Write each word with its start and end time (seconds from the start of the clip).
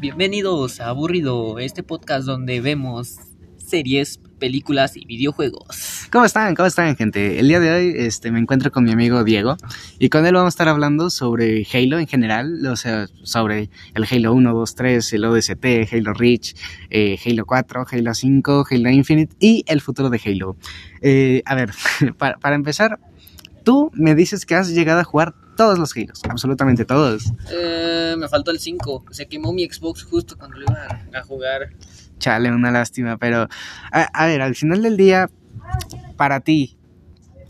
Bienvenidos 0.00 0.80
a 0.80 0.90
Aburrido, 0.90 1.58
este 1.58 1.82
podcast 1.82 2.24
donde 2.24 2.60
vemos 2.60 3.16
series, 3.56 4.20
películas 4.38 4.96
y 4.96 5.04
videojuegos. 5.04 6.06
¿Cómo 6.12 6.24
están? 6.24 6.54
¿Cómo 6.54 6.68
están, 6.68 6.94
gente? 6.94 7.40
El 7.40 7.48
día 7.48 7.58
de 7.58 7.72
hoy 7.72 7.94
este, 7.96 8.30
me 8.30 8.38
encuentro 8.38 8.70
con 8.70 8.84
mi 8.84 8.92
amigo 8.92 9.24
Diego 9.24 9.56
y 9.98 10.08
con 10.08 10.24
él 10.24 10.34
vamos 10.34 10.46
a 10.46 10.54
estar 10.54 10.68
hablando 10.68 11.10
sobre 11.10 11.66
Halo 11.72 11.98
en 11.98 12.06
general, 12.06 12.64
o 12.64 12.76
sea, 12.76 13.08
sobre 13.24 13.70
el 13.94 14.06
Halo 14.08 14.34
1, 14.34 14.54
2, 14.54 14.74
3, 14.76 15.12
el 15.14 15.24
ODST, 15.24 15.64
Halo 15.92 16.14
Reach, 16.14 16.54
eh, 16.90 17.18
Halo 17.26 17.44
4, 17.44 17.86
Halo 17.90 18.14
5, 18.14 18.66
Halo 18.70 18.90
Infinite 18.90 19.34
y 19.40 19.64
el 19.66 19.80
futuro 19.80 20.10
de 20.10 20.20
Halo. 20.24 20.56
Eh, 21.00 21.42
a 21.44 21.56
ver, 21.56 21.72
para, 22.18 22.38
para 22.38 22.54
empezar, 22.54 23.00
tú 23.64 23.90
me 23.94 24.14
dices 24.14 24.46
que 24.46 24.54
has 24.54 24.68
llegado 24.68 25.00
a 25.00 25.04
jugar 25.04 25.34
todos 25.58 25.76
los 25.76 25.94
Halos, 25.96 26.22
absolutamente 26.28 26.84
todos. 26.84 27.32
Eh, 27.50 28.14
me 28.16 28.28
faltó 28.28 28.52
el 28.52 28.60
5, 28.60 29.06
se 29.10 29.26
quemó 29.26 29.52
mi 29.52 29.68
Xbox 29.68 30.04
justo 30.04 30.38
cuando 30.38 30.56
lo 30.56 30.62
iba 30.62 31.02
a 31.12 31.22
jugar. 31.24 31.70
Chale, 32.20 32.52
una 32.52 32.70
lástima, 32.70 33.18
pero 33.18 33.48
a, 33.90 34.02
a 34.02 34.26
ver, 34.26 34.40
al 34.40 34.54
final 34.54 34.84
del 34.84 34.96
día, 34.96 35.28
para 36.16 36.38
ti, 36.38 36.76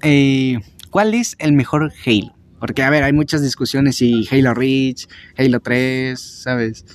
eh, 0.03 0.59
¿cuál 0.89 1.13
es 1.13 1.37
el 1.39 1.53
mejor 1.53 1.93
Halo? 2.07 2.35
Porque, 2.59 2.83
a 2.83 2.89
ver, 2.89 3.05
hay 3.05 3.13
muchas 3.13 3.43
discusiones 3.43 4.01
y 4.01 4.27
Halo 4.31 4.55
Reach, 4.55 5.07
Halo 5.37 5.61
3, 5.61 6.19
¿sabes? 6.19 6.87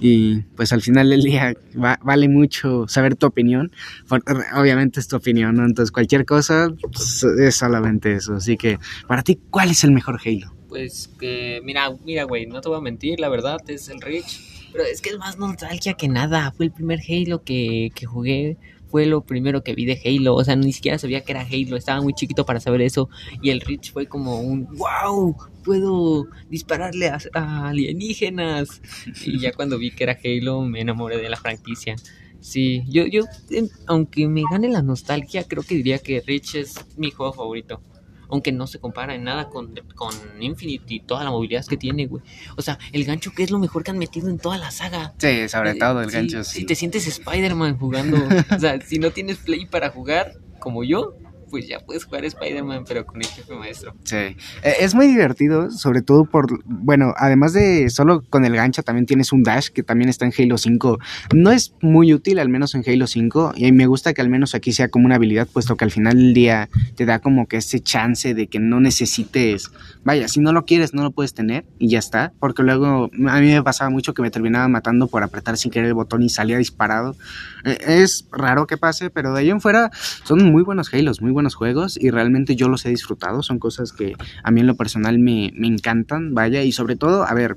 Y 0.00 0.40
pues 0.56 0.72
al 0.72 0.82
final 0.82 1.08
del 1.10 1.22
día 1.22 1.54
va, 1.82 1.98
vale 2.02 2.28
mucho 2.28 2.86
saber 2.88 3.14
tu 3.14 3.26
opinión. 3.26 3.70
Porque, 4.08 4.32
obviamente 4.54 4.98
es 4.98 5.06
tu 5.06 5.14
opinión, 5.14 5.54
¿no? 5.54 5.64
Entonces 5.64 5.92
cualquier 5.92 6.26
cosa 6.26 6.68
pues, 6.82 7.22
es 7.22 7.54
solamente 7.54 8.14
eso. 8.14 8.34
Así 8.34 8.56
que, 8.56 8.78
para 9.06 9.22
ti, 9.22 9.38
¿cuál 9.48 9.70
es 9.70 9.84
el 9.84 9.92
mejor 9.92 10.20
Halo? 10.24 10.56
Pues 10.76 11.08
que, 11.18 11.62
mira, 11.64 11.90
mira, 12.04 12.24
güey, 12.24 12.44
no 12.44 12.60
te 12.60 12.68
voy 12.68 12.76
a 12.76 12.82
mentir, 12.82 13.18
la 13.18 13.30
verdad 13.30 13.58
es 13.66 13.88
el 13.88 13.98
Reach. 14.02 14.68
Pero 14.72 14.84
es 14.84 15.00
que 15.00 15.08
es 15.08 15.16
más 15.16 15.38
nostalgia 15.38 15.94
que 15.94 16.06
nada. 16.06 16.52
Fue 16.54 16.66
el 16.66 16.70
primer 16.70 17.00
Halo 17.00 17.42
que, 17.44 17.90
que 17.94 18.04
jugué. 18.04 18.58
Fue 18.90 19.06
lo 19.06 19.22
primero 19.22 19.64
que 19.64 19.74
vi 19.74 19.86
de 19.86 19.98
Halo. 20.04 20.34
O 20.34 20.44
sea, 20.44 20.54
ni 20.54 20.74
siquiera 20.74 20.98
sabía 20.98 21.22
que 21.22 21.32
era 21.32 21.46
Halo. 21.50 21.78
Estaba 21.78 22.02
muy 22.02 22.12
chiquito 22.12 22.44
para 22.44 22.60
saber 22.60 22.82
eso. 22.82 23.08
Y 23.40 23.48
el 23.48 23.62
Reach 23.62 23.90
fue 23.90 24.06
como 24.06 24.38
un 24.38 24.66
wow. 24.76 25.34
Puedo 25.64 26.26
dispararle 26.50 27.08
a, 27.08 27.68
alienígenas. 27.68 28.82
Y 29.24 29.38
ya 29.38 29.52
cuando 29.52 29.78
vi 29.78 29.92
que 29.92 30.04
era 30.04 30.18
Halo, 30.22 30.60
me 30.60 30.82
enamoré 30.82 31.16
de 31.16 31.30
la 31.30 31.38
franquicia. 31.38 31.96
Sí, 32.40 32.82
yo, 32.86 33.06
yo, 33.06 33.24
eh, 33.48 33.66
aunque 33.86 34.28
me 34.28 34.42
gane 34.50 34.68
la 34.68 34.82
nostalgia, 34.82 35.44
creo 35.44 35.62
que 35.62 35.76
diría 35.76 36.00
que 36.00 36.20
Reach 36.20 36.56
es 36.56 36.74
mi 36.98 37.12
juego 37.12 37.32
favorito 37.32 37.80
aunque 38.28 38.52
no 38.52 38.66
se 38.66 38.78
compara 38.78 39.14
en 39.14 39.24
nada 39.24 39.48
con, 39.48 39.74
con 39.94 40.12
Infinite 40.40 40.94
y 40.94 41.00
toda 41.00 41.24
la 41.24 41.30
movilidad 41.30 41.64
que 41.66 41.76
tiene, 41.76 42.06
güey. 42.06 42.22
O 42.56 42.62
sea, 42.62 42.78
el 42.92 43.04
gancho 43.04 43.32
que 43.34 43.42
es 43.42 43.50
lo 43.50 43.58
mejor 43.58 43.84
que 43.84 43.90
han 43.90 43.98
metido 43.98 44.28
en 44.28 44.38
toda 44.38 44.58
la 44.58 44.70
saga. 44.70 45.14
Sí, 45.18 45.48
sobre 45.48 45.70
Eh, 45.70 45.78
todo 45.78 46.00
el 46.02 46.10
sí, 46.10 46.16
gancho. 46.16 46.44
Sí. 46.44 46.60
Si 46.60 46.66
te 46.66 46.74
sientes 46.74 47.06
Spider-Man 47.06 47.78
jugando, 47.78 48.16
o 48.56 48.58
sea, 48.58 48.80
si 48.80 48.98
no 48.98 49.10
tienes 49.10 49.38
play 49.38 49.66
para 49.66 49.90
jugar, 49.90 50.34
como 50.58 50.84
yo, 50.84 51.14
pues 51.56 51.68
ya 51.68 51.80
puedes 51.80 52.04
jugar 52.04 52.22
Spider-Man, 52.26 52.84
pero 52.86 53.06
con 53.06 53.22
el 53.22 53.26
jefe 53.26 53.54
maestro. 53.54 53.94
Sí, 54.04 54.16
Eh, 54.16 54.36
es 54.80 54.94
muy 54.94 55.06
divertido, 55.06 55.70
sobre 55.70 56.02
todo 56.02 56.26
por, 56.26 56.62
bueno, 56.66 57.14
además 57.16 57.54
de 57.54 57.88
solo 57.88 58.22
con 58.28 58.44
el 58.44 58.54
gancho, 58.54 58.82
también 58.82 59.06
tienes 59.06 59.32
un 59.32 59.42
dash 59.42 59.68
que 59.68 59.82
también 59.82 60.10
está 60.10 60.26
en 60.26 60.34
Halo 60.36 60.58
5. 60.58 60.98
No 61.34 61.50
es 61.50 61.72
muy 61.80 62.12
útil, 62.12 62.40
al 62.40 62.50
menos 62.50 62.74
en 62.74 62.84
Halo 62.86 63.06
5, 63.06 63.54
y 63.56 63.72
me 63.72 63.86
gusta 63.86 64.12
que 64.12 64.20
al 64.20 64.28
menos 64.28 64.54
aquí 64.54 64.72
sea 64.74 64.88
como 64.88 65.06
una 65.06 65.14
habilidad, 65.14 65.48
puesto 65.50 65.78
que 65.78 65.86
al 65.86 65.90
final 65.90 66.16
del 66.16 66.34
día 66.34 66.68
te 66.94 67.06
da 67.06 67.20
como 67.20 67.46
que 67.46 67.56
ese 67.56 67.80
chance 67.80 68.34
de 68.34 68.48
que 68.48 68.58
no 68.58 68.78
necesites, 68.78 69.70
vaya, 70.04 70.28
si 70.28 70.40
no 70.40 70.52
lo 70.52 70.66
quieres, 70.66 70.92
no 70.92 71.04
lo 71.04 71.10
puedes 71.12 71.32
tener, 71.32 71.64
y 71.78 71.88
ya 71.88 72.00
está, 72.00 72.34
porque 72.38 72.62
luego 72.62 73.08
a 73.28 73.40
mí 73.40 73.46
me 73.46 73.62
pasaba 73.62 73.88
mucho 73.88 74.12
que 74.12 74.20
me 74.20 74.30
terminaba 74.30 74.68
matando 74.68 75.06
por 75.06 75.22
apretar 75.22 75.56
sin 75.56 75.70
querer 75.70 75.88
el 75.88 75.94
botón 75.94 76.22
y 76.22 76.28
salía 76.28 76.58
disparado. 76.58 77.16
Eh, 77.64 77.78
es 78.02 78.28
raro 78.30 78.66
que 78.66 78.76
pase, 78.76 79.08
pero 79.08 79.32
de 79.32 79.40
ahí 79.40 79.48
en 79.48 79.62
fuera 79.62 79.90
son 80.24 80.44
muy 80.52 80.62
buenos 80.62 80.92
Halos, 80.92 81.22
muy 81.22 81.32
buenos 81.32 81.45
juegos 81.54 81.98
y 82.00 82.10
realmente 82.10 82.56
yo 82.56 82.68
los 82.68 82.84
he 82.86 82.90
disfrutado. 82.90 83.42
Son 83.42 83.58
cosas 83.58 83.92
que 83.92 84.14
a 84.42 84.50
mí 84.50 84.60
en 84.60 84.66
lo 84.66 84.76
personal 84.76 85.18
me, 85.18 85.52
me 85.54 85.66
encantan, 85.66 86.34
vaya, 86.34 86.62
y 86.62 86.72
sobre 86.72 86.96
todo, 86.96 87.24
a 87.24 87.34
ver, 87.34 87.56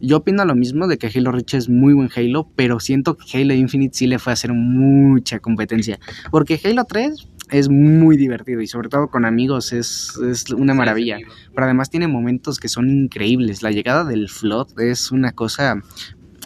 yo 0.00 0.18
opino 0.18 0.44
lo 0.44 0.54
mismo 0.54 0.86
de 0.86 0.98
que 0.98 1.10
Halo 1.14 1.32
Reach 1.32 1.54
es 1.54 1.68
muy 1.68 1.94
buen 1.94 2.10
Halo, 2.14 2.50
pero 2.56 2.80
siento 2.80 3.16
que 3.16 3.38
Halo 3.38 3.54
Infinite 3.54 3.96
sí 3.96 4.06
le 4.06 4.18
fue 4.18 4.32
a 4.32 4.34
hacer 4.34 4.52
mucha 4.52 5.40
competencia, 5.40 5.98
porque 6.30 6.60
Halo 6.62 6.84
3 6.84 7.28
es 7.50 7.68
muy 7.68 8.16
divertido 8.16 8.60
y 8.60 8.66
sobre 8.66 8.88
todo 8.88 9.08
con 9.08 9.24
amigos 9.24 9.72
es, 9.72 10.18
es 10.30 10.50
una 10.50 10.74
maravilla. 10.74 11.18
Pero 11.54 11.64
además 11.64 11.90
tiene 11.90 12.06
momentos 12.06 12.58
que 12.58 12.68
son 12.68 12.90
increíbles. 12.90 13.62
La 13.62 13.70
llegada 13.70 14.04
del 14.04 14.28
Flood 14.28 14.78
es 14.80 15.10
una 15.10 15.32
cosa 15.32 15.82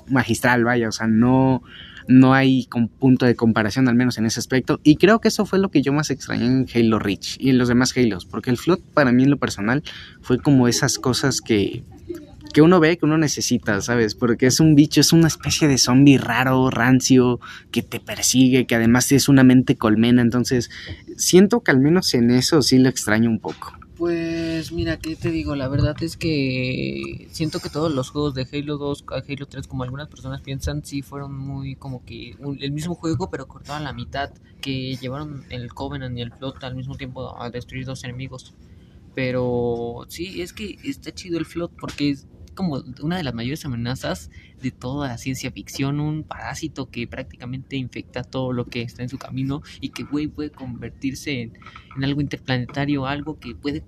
magistral, 0.09 0.65
vaya, 0.65 0.89
o 0.89 0.93
sea, 0.93 1.07
no, 1.07 1.63
no 2.09 2.35
hay 2.35 2.67
con 2.67 2.89
punto 2.89 3.27
de 3.27 3.35
comparación, 3.35 3.89
al 3.89 3.95
menos 3.95 4.19
en 4.19 4.27
ese 4.27 4.41
aspecto. 4.41 4.81
Y 4.83 4.97
creo 4.97 5.21
que 5.21 5.29
eso 5.29 5.47
fue 5.47 5.59
lo 5.59 5.71
que 5.71 5.83
yo 5.83 5.93
más 5.93 6.11
extrañé 6.11 6.47
en 6.47 6.67
Halo 6.75 6.99
Reach 6.99 7.37
y 7.39 7.51
en 7.51 7.59
los 7.59 7.69
demás 7.69 7.97
Halos, 7.97 8.27
porque 8.27 8.51
el 8.51 8.59
Flood 8.59 8.81
para 8.95 9.13
mí 9.13 9.25
en 9.25 9.31
lo 9.31 9.39
personal 9.39 9.83
fue 10.21 10.39
como 10.39 10.69
esas 10.69 10.99
cosas 10.99 11.41
que, 11.41 11.85
que 12.53 12.63
uno 12.63 12.81
ve, 12.81 12.99
que 12.99 13.07
uno 13.07 13.19
necesita, 13.19 13.81
¿sabes? 13.81 14.15
Porque 14.15 14.47
es 14.47 14.61
un 14.61 14.75
bicho, 14.75 15.01
es 15.01 15.13
una 15.13 15.27
especie 15.27 15.69
de 15.69 15.79
zombie 15.79 16.19
raro, 16.19 16.71
rancio, 16.71 17.41
que 17.71 17.83
te 17.83 18.01
persigue, 18.01 18.67
que 18.67 18.75
además 18.75 19.11
es 19.13 19.29
una 19.29 19.43
mente 19.43 19.77
colmena, 19.77 20.23
entonces 20.23 20.71
siento 21.17 21.61
que 21.61 21.71
al 21.71 21.81
menos 21.81 22.13
en 22.15 22.31
eso 22.31 22.63
sí 22.63 22.79
lo 22.79 22.89
extraño 22.89 23.31
un 23.31 23.39
poco. 23.39 23.75
Pues 24.03 24.73
mira, 24.73 24.97
¿qué 24.97 25.15
te 25.15 25.31
digo? 25.31 25.55
La 25.55 25.69
verdad 25.69 25.95
es 26.03 26.17
que 26.17 27.29
siento 27.31 27.61
que 27.61 27.71
todos 27.71 27.95
los 27.95 28.11
juegos 28.11 28.35
de 28.35 28.49
Halo 28.53 28.77
2 28.77 29.05
a 29.13 29.19
Halo 29.19 29.47
3, 29.47 29.69
como 29.69 29.85
algunas 29.85 30.09
personas 30.09 30.41
piensan, 30.41 30.85
sí 30.85 31.03
fueron 31.03 31.39
muy 31.39 31.77
como 31.77 32.05
que 32.05 32.35
el 32.59 32.73
mismo 32.73 32.97
juego, 32.97 33.31
pero 33.31 33.47
cortado 33.47 33.79
a 33.79 33.81
la 33.81 33.93
mitad, 33.93 34.33
que 34.61 34.97
llevaron 34.97 35.45
el 35.51 35.73
Covenant 35.73 36.19
y 36.19 36.21
el 36.21 36.33
Flood 36.33 36.57
al 36.63 36.75
mismo 36.75 36.97
tiempo 36.97 37.41
a 37.41 37.49
destruir 37.51 37.87
dos 37.87 38.03
enemigos. 38.03 38.55
Pero 39.15 40.05
sí, 40.09 40.43
es 40.43 40.53
que 40.53 40.79
está 40.83 41.13
chido 41.13 41.39
el 41.39 41.47
Flood 41.47 41.71
porque 41.79 42.11
es 42.11 42.27
como 42.55 42.83
una 43.03 43.17
de 43.17 43.23
las 43.25 43.35
mayores 43.35 43.65
amenazas 43.65 44.31
de 44.61 44.71
toda 44.71 45.09
la 45.09 45.19
ciencia 45.19 45.51
ficción, 45.51 46.01
un 46.01 46.23
parásito 46.25 46.91
que 46.91 47.07
prácticamente 47.07 47.77
infecta 47.77 48.23
todo 48.23 48.53
lo 48.53 48.67
que 48.67 48.83
está 48.83 49.03
en 49.03 49.09
su 49.09 49.19
camino 49.19 49.63
y 49.81 49.91
que, 49.91 50.05
güey, 50.05 50.29
puede 50.29 50.51
convertirse 50.51 51.41
en, 51.43 51.59
en 51.97 52.05
algo 52.05 52.21
interplanetario, 52.21 53.07
algo 53.07 53.39
que 53.39 53.55
puede 53.55 53.85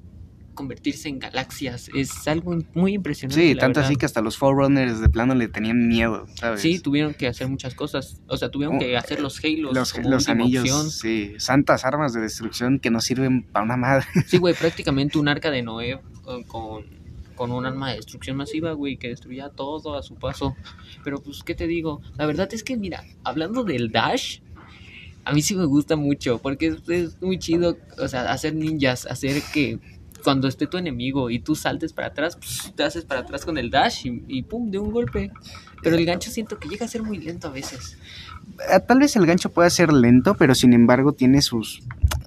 convertirse 0.55 1.09
en 1.09 1.19
galaxias. 1.19 1.91
Es 1.95 2.29
algo 2.29 2.57
muy 2.75 2.95
impresionante. 2.95 3.43
Sí, 3.43 3.55
tanto 3.57 3.81
verdad. 3.81 3.91
así 3.91 3.97
que 3.97 4.07
hasta 4.07 4.21
los 4.23 4.39
Forerunners 4.39 5.01
de 5.01 5.09
plano 5.09 5.35
le 5.35 5.49
tenían 5.49 5.89
miedo, 5.89 6.27
¿sabes? 6.37 6.61
Sí, 6.61 6.79
tuvieron 6.79 7.13
que 7.13 7.27
hacer 7.27 7.49
muchas 7.49 7.75
cosas. 7.75 8.21
O 8.29 8.37
sea, 8.37 8.51
tuvieron 8.51 8.77
Oh, 8.77 8.79
que 8.79 8.97
hacer 8.97 9.19
los 9.21 9.43
Halos. 9.45 9.75
los, 10.05 10.29
anillos, 10.29 10.63
opción. 10.63 10.91
sí, 10.93 11.35
santas 11.39 11.85
armas 11.85 12.13
de 12.13 12.21
destrucción 12.21 12.79
que 12.79 12.91
no 12.93 13.01
sirven 13.01 13.43
para 13.43 13.65
una 13.65 13.77
madre. 13.77 14.07
Sí, 14.29 14.39
güey, 14.39 14.55
prácticamente 14.59 15.19
un 15.19 15.27
arca 15.27 15.51
de 15.51 15.63
Noé 15.63 15.91
eh, 15.91 16.01
con, 16.47 16.85
con 17.35 17.53
un 17.53 17.67
arma 17.67 17.91
de 17.91 17.97
destrucción 17.97 18.37
masiva, 18.37 18.73
güey, 18.73 18.97
que 18.97 19.09
destruía 19.09 19.51
todo 19.51 19.97
a 19.97 20.03
su 20.03 20.15
paso. 20.15 20.57
Pero 21.03 21.23
pues, 21.23 21.43
¿qué 21.43 21.55
te 21.55 21.67
digo? 21.67 22.01
La 22.17 22.27
verdad 22.27 22.49
es 22.53 22.63
que, 22.63 22.77
mira, 22.77 23.05
hablando 23.23 23.65
del 23.65 23.91
Dash, 23.91 24.41
a 25.25 25.33
mí 25.33 25.43
sí 25.43 25.55
me 25.55 25.65
gusta 25.65 25.97
mucho, 25.97 26.39
porque 26.39 26.77
es, 26.89 27.21
muy 27.21 27.39
chido, 27.39 27.77
o 27.99 28.09
sea, 28.09 28.31
hacer 28.33 28.55
ninjas, 28.55 29.07
hacer 29.07 29.43
que 29.53 29.79
cuando 30.23 30.49
esté 30.49 30.67
tu 30.67 30.79
enemigo 30.79 31.31
y 31.31 31.39
tú 31.39 31.55
saltes 31.55 31.93
para 31.93 32.09
atrás, 32.09 32.37
pues, 32.37 32.73
te 32.75 32.83
haces 32.83 33.05
para 33.05 33.21
atrás 33.21 33.45
con 33.45 33.59
el 33.59 33.71
Dash 33.71 34.07
y, 34.07 34.25
y 34.29 34.43
pum, 34.43 34.71
de 34.71 34.79
un 34.79 34.91
golpe. 34.91 35.31
Pero 35.83 35.97
el 35.97 36.07
gancho 36.07 36.31
siento 36.31 36.59
que 36.59 36.69
llega 36.69 36.87
a 36.87 36.89
ser 36.89 37.03
muy 37.03 37.19
lento 37.19 37.49
a 37.49 37.51
veces. 37.51 37.99
Eh, 38.71 38.81
Tal 38.87 38.99
vez 38.99 39.17
el 39.17 39.27
gancho 39.27 39.51
pueda 39.51 39.69
ser 39.69 39.93
lento, 39.93 40.35
pero 40.35 40.55
sin 40.55 40.73
embargo 40.73 41.13
tiene 41.13 41.43
sus, 41.43 41.83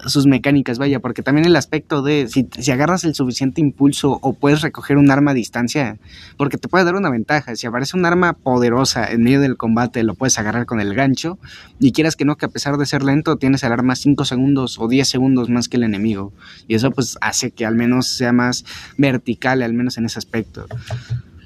sus 0.09 0.25
mecánicas, 0.25 0.77
vaya, 0.77 0.99
porque 0.99 1.23
también 1.23 1.45
el 1.45 1.55
aspecto 1.55 2.01
de 2.01 2.27
si, 2.27 2.71
agarras 2.71 3.03
el 3.03 3.15
suficiente 3.15 3.61
impulso 3.61 4.19
o 4.21 4.33
puedes 4.33 4.61
recoger 4.61 4.97
un 4.97 5.11
arma 5.11 5.31
a 5.31 5.33
distancia, 5.33 5.97
porque 6.37 6.57
te 6.57 6.67
puede 6.67 6.85
dar 6.85 6.95
una 6.95 7.09
ventaja, 7.09 7.55
si 7.55 7.67
aparece 7.67 7.97
un 7.97 8.05
arma 8.05 8.33
poderosa 8.33 9.11
en 9.11 9.23
medio 9.23 9.41
del 9.41 9.57
combate, 9.57 10.03
lo 10.03 10.15
puedes 10.15 10.37
agarrar 10.39 10.65
con 10.65 10.79
el 10.79 10.93
gancho, 10.93 11.37
y 11.79 11.91
quieras 11.91 12.15
que 12.15 12.25
no, 12.25 12.37
que 12.37 12.45
a 12.45 12.49
pesar 12.49 12.77
de 12.77 12.85
ser 12.85 13.03
lento, 13.03 13.37
tienes 13.37 13.63
el 13.63 13.71
arma 13.71 13.95
5 13.95 14.25
segundos 14.25 14.79
o 14.79 14.87
10 14.87 15.07
segundos 15.07 15.49
más 15.49 15.67
que 15.69 15.77
el 15.77 15.83
enemigo, 15.83 16.33
y 16.67 16.75
eso 16.75 16.91
pues 16.91 17.17
hace 17.21 17.51
que 17.51 17.65
al 17.65 17.75
menos 17.75 18.07
sea 18.07 18.31
más 18.31 18.65
vertical, 18.97 19.61
al 19.61 19.73
menos 19.73 19.97
en 19.97 20.05
ese 20.05 20.19
aspecto. 20.19 20.67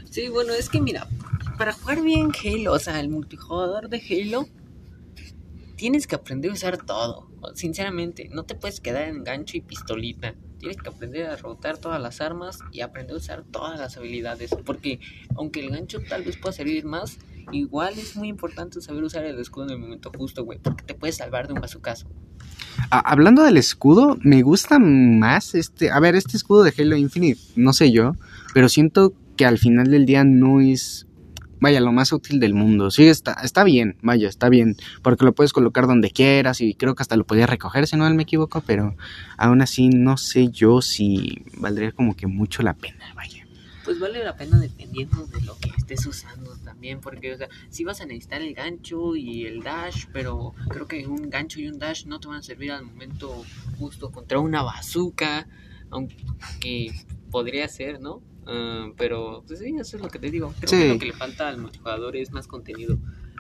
Sí, 0.10 0.28
bueno, 0.28 0.54
es 0.54 0.68
que 0.68 0.82
mira, 0.82 1.08
para 1.58 1.72
jugar 1.72 2.02
bien 2.02 2.32
Halo, 2.44 2.74
o 2.74 2.80
sea, 2.80 3.00
el 3.00 3.10
multijugador 3.10 3.88
de 3.88 4.02
Halo, 4.10 4.48
tienes 5.82 6.06
que 6.06 6.14
aprender 6.14 6.52
a 6.52 6.54
usar 6.54 6.78
todo. 6.78 7.28
Sinceramente, 7.56 8.30
no 8.32 8.44
te 8.44 8.54
puedes 8.54 8.80
quedar 8.80 9.08
en 9.08 9.24
gancho 9.24 9.58
y 9.58 9.62
pistolita. 9.62 10.36
Tienes 10.60 10.78
que 10.78 10.90
aprender 10.90 11.26
a 11.26 11.36
rotar 11.38 11.80
todas 11.80 12.00
las 12.00 12.22
armas 12.22 12.60
y 12.72 12.82
aprender 12.82 13.16
a 13.16 13.18
usar 13.18 13.44
todas 13.50 13.80
las 13.80 13.98
habilidades. 13.98 14.52
Porque 14.64 15.00
aunque 15.36 15.60
el 15.62 15.72
gancho 15.72 15.98
tal 16.08 16.22
vez 16.24 16.38
pueda 16.38 16.54
servir 16.54 16.86
más, 16.86 17.18
igual 17.52 17.98
es 17.98 18.16
muy 18.16 18.28
importante 18.28 18.80
saber 18.80 19.04
usar 19.04 19.26
el 19.26 19.40
escudo 19.40 19.66
en 19.66 19.72
el 19.72 19.80
momento 19.80 20.12
justo, 20.16 20.46
güey. 20.46 20.60
Porque 20.60 20.84
te 20.84 20.94
puedes 20.94 21.18
salvar 21.18 21.48
de 21.48 21.54
un 21.56 21.62
bazucazo. 21.62 22.06
A- 22.92 23.00
hablando 23.00 23.42
del 23.44 23.58
escudo, 23.58 24.20
me 24.22 24.44
gusta 24.44 24.78
más 24.78 25.56
este. 25.56 25.90
A 25.90 26.00
ver, 26.00 26.14
este 26.14 26.38
escudo 26.38 26.62
de 26.62 26.72
Halo 26.78 26.96
Infinite, 26.96 27.42
no 27.56 27.74
sé 27.74 27.92
yo, 27.92 28.14
pero 28.54 28.70
siento 28.70 29.14
que 29.36 29.48
al 29.48 29.58
final 29.58 29.90
del 29.90 30.06
día 30.06 30.24
no 30.24 30.62
es 30.62 31.08
vaya, 31.62 31.80
lo 31.80 31.94
más 31.94 32.12
útil 32.12 32.42
del 32.42 32.54
mundo. 32.54 32.92
Sí, 32.92 33.08
está, 33.08 33.38
está 33.44 33.64
bien, 33.64 33.96
vaya, 34.02 34.28
está 34.28 34.50
bien, 34.50 34.76
porque 35.02 35.24
lo 35.24 35.34
puedes 35.34 35.54
colocar 35.54 35.88
donde 35.88 36.12
quieras 36.12 36.60
y 36.60 36.74
creo 36.74 36.96
que 36.96 37.04
hasta 37.04 37.16
lo 37.16 37.24
podías 37.24 37.50
recoger, 37.50 37.88
si 37.88 37.96
no 37.96 38.10
me 38.10 38.24
equivoco, 38.24 38.62
pero 38.62 38.96
aún 39.38 39.62
así 39.62 39.88
no 39.88 40.18
sé 40.18 40.50
yo 40.50 40.82
si 40.82 41.46
valdría 41.58 41.94
como 41.94 42.16
que 42.16 42.28
mucho 42.28 42.64
la 42.64 42.74
pena, 42.74 43.06
vaya. 43.16 43.46
Pues 43.86 44.00
vale 44.00 44.24
la 44.24 44.36
pena 44.36 44.60
dependiendo 44.60 45.26
de 45.28 45.42
lo 45.42 45.58
que 45.58 45.70
estés 45.78 46.06
usando 46.06 46.56
también, 46.58 47.00
porque, 47.00 47.34
o 47.34 47.38
sea, 47.38 47.50
si 47.70 47.84
vas 47.84 48.02
a 48.02 48.06
necesitar 48.06 48.42
el 48.42 48.54
gancho 48.54 49.16
y 49.16 49.46
el 49.46 49.62
dash, 49.62 50.06
pero 50.12 50.54
creo 50.70 50.88
que 50.88 51.08
un 51.08 51.30
gancho 51.30 51.60
y 51.60 51.68
un 51.68 51.80
dash 51.80 52.06
no 52.06 52.20
te 52.20 52.28
van 52.28 52.38
a 52.38 52.44
servir 52.44 52.72
al 52.72 52.86
momento 52.86 53.44
justo 53.78 54.12
contra 54.12 54.40
una 54.40 54.64
bazooka, 54.64 55.48
aunque 55.90 56.92
podría 57.32 57.68
ser, 57.68 58.00
¿no? 58.00 58.22
Ah, 58.46 58.90
pero 58.98 59.44
pues 59.48 59.60
sí, 59.60 59.76
eso 59.80 59.98
es 59.98 60.04
lo 60.04 60.10
que 60.10 60.20
te 60.20 60.30
digo. 60.30 60.54
Creo 60.60 60.82
que 60.82 60.94
lo 60.94 61.00
que 61.00 61.06
le 61.08 61.14
falta 61.14 61.48
al 61.48 61.58
multijugador 61.58 62.16
es 62.16 62.32
más 62.32 62.48
contenido. 62.48 62.98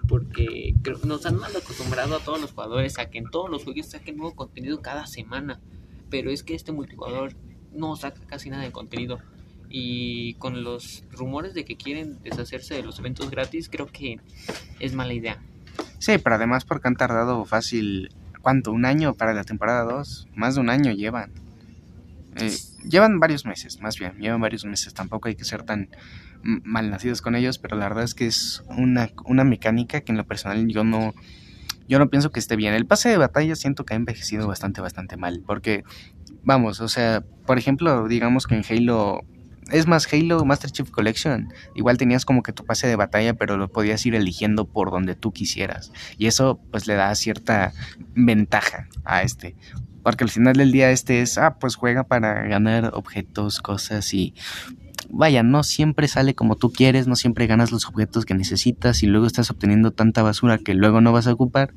Porque 0.07 0.73
nos 1.05 1.25
han 1.25 1.37
mal 1.37 1.55
acostumbrado 1.55 2.15
a 2.17 2.19
todos 2.19 2.41
los 2.41 2.51
jugadores 2.51 2.99
a 2.99 3.09
que 3.09 3.19
en 3.19 3.29
todos 3.29 3.49
los 3.49 3.63
juegos 3.63 3.87
saquen 3.87 4.17
nuevo 4.17 4.35
contenido 4.35 4.81
cada 4.81 5.07
semana. 5.07 5.61
Pero 6.09 6.31
es 6.31 6.43
que 6.43 6.55
este 6.55 6.71
multijugador 6.71 7.33
no 7.71 7.95
saca 7.95 8.21
casi 8.27 8.49
nada 8.49 8.63
de 8.63 8.71
contenido. 8.71 9.19
Y 9.69 10.33
con 10.33 10.63
los 10.63 11.05
rumores 11.11 11.53
de 11.53 11.63
que 11.63 11.77
quieren 11.77 12.21
deshacerse 12.23 12.73
de 12.73 12.83
los 12.83 12.99
eventos 12.99 13.29
gratis, 13.31 13.69
creo 13.69 13.87
que 13.87 14.19
es 14.79 14.93
mala 14.93 15.13
idea. 15.13 15.41
Sí, 15.99 16.17
pero 16.17 16.35
además 16.35 16.65
porque 16.65 16.89
han 16.89 16.97
tardado 16.97 17.45
fácil, 17.45 18.09
¿cuánto? 18.41 18.71
¿Un 18.71 18.85
año 18.85 19.13
para 19.13 19.33
la 19.33 19.45
temporada 19.45 19.83
2? 19.83 20.27
Más 20.35 20.55
de 20.55 20.61
un 20.61 20.69
año 20.69 20.91
llevan. 20.91 21.31
Eh, 22.35 22.53
llevan 22.83 23.19
varios 23.19 23.45
meses, 23.45 23.81
más 23.81 23.97
bien, 23.97 24.13
llevan 24.19 24.41
varios 24.41 24.65
meses. 24.65 24.93
Tampoco 24.93 25.27
hay 25.27 25.35
que 25.35 25.45
ser 25.45 25.63
tan 25.63 25.89
mal 26.43 26.89
nacidos 26.89 27.21
con 27.21 27.35
ellos, 27.35 27.59
pero 27.59 27.77
la 27.77 27.87
verdad 27.87 28.03
es 28.03 28.15
que 28.15 28.27
es 28.27 28.63
una, 28.69 29.09
una 29.25 29.43
mecánica 29.43 30.01
que 30.01 30.11
en 30.11 30.17
lo 30.17 30.25
personal 30.25 30.67
yo 30.67 30.83
no, 30.83 31.13
yo 31.87 31.99
no 31.99 32.09
pienso 32.09 32.31
que 32.31 32.39
esté 32.39 32.55
bien. 32.55 32.73
El 32.73 32.85
pase 32.85 33.09
de 33.09 33.17
batalla 33.17 33.55
siento 33.55 33.85
que 33.85 33.93
ha 33.93 33.97
envejecido 33.97 34.47
bastante, 34.47 34.81
bastante 34.81 35.17
mal, 35.17 35.43
porque, 35.45 35.83
vamos, 36.43 36.81
o 36.81 36.87
sea, 36.87 37.23
por 37.45 37.57
ejemplo, 37.57 38.07
digamos 38.07 38.47
que 38.47 38.55
en 38.55 38.63
Halo 38.67 39.21
es 39.71 39.87
más, 39.87 40.11
Halo 40.11 40.43
Master 40.43 40.71
Chief 40.71 40.89
Collection, 40.89 41.53
igual 41.75 41.97
tenías 41.97 42.25
como 42.25 42.43
que 42.43 42.51
tu 42.51 42.65
pase 42.65 42.87
de 42.87 42.95
batalla, 42.95 43.35
pero 43.35 43.57
lo 43.57 43.69
podías 43.69 44.05
ir 44.05 44.15
eligiendo 44.15 44.65
por 44.65 44.91
donde 44.91 45.15
tú 45.15 45.31
quisieras. 45.31 45.91
Y 46.17 46.27
eso 46.27 46.59
pues 46.71 46.87
le 46.87 46.95
da 46.95 47.13
cierta 47.15 47.71
ventaja 48.13 48.87
a 49.05 49.23
este. 49.23 49.55
Porque 50.03 50.23
al 50.23 50.29
final 50.29 50.55
del 50.55 50.71
día 50.71 50.91
este 50.91 51.21
es, 51.21 51.37
ah, 51.37 51.57
pues 51.59 51.75
juega 51.75 52.03
para 52.03 52.47
ganar 52.47 52.91
objetos, 52.93 53.61
cosas 53.61 54.13
y 54.13 54.33
vaya, 55.09 55.43
no 55.43 55.63
siempre 55.63 56.07
sale 56.07 56.35
como 56.35 56.55
tú 56.55 56.71
quieres, 56.71 57.07
no 57.07 57.15
siempre 57.15 57.47
ganas 57.47 57.71
los 57.71 57.85
objetos 57.85 58.25
que 58.25 58.33
necesitas 58.33 59.03
y 59.03 59.07
luego 59.07 59.27
estás 59.27 59.51
obteniendo 59.51 59.91
tanta 59.91 60.23
basura 60.23 60.57
que 60.57 60.73
luego 60.73 61.01
no 61.01 61.11
vas 61.11 61.27
a 61.27 61.33
ocupar 61.33 61.73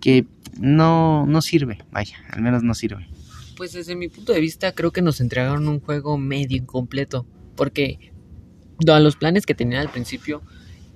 que 0.00 0.26
no, 0.58 1.26
no 1.26 1.42
sirve, 1.42 1.78
vaya, 1.90 2.16
al 2.30 2.42
menos 2.42 2.62
no 2.62 2.74
sirve. 2.74 3.08
Pues 3.56 3.72
desde 3.72 3.96
mi 3.96 4.08
punto 4.08 4.32
de 4.32 4.40
vista 4.40 4.72
creo 4.72 4.92
que 4.92 5.02
nos 5.02 5.20
entregaron 5.20 5.68
un 5.68 5.80
juego 5.80 6.16
medio 6.16 6.56
incompleto, 6.56 7.26
porque 7.56 8.12
a 8.86 9.00
los 9.00 9.16
planes 9.16 9.46
que 9.46 9.54
tenían 9.54 9.82
al 9.82 9.90
principio 9.90 10.42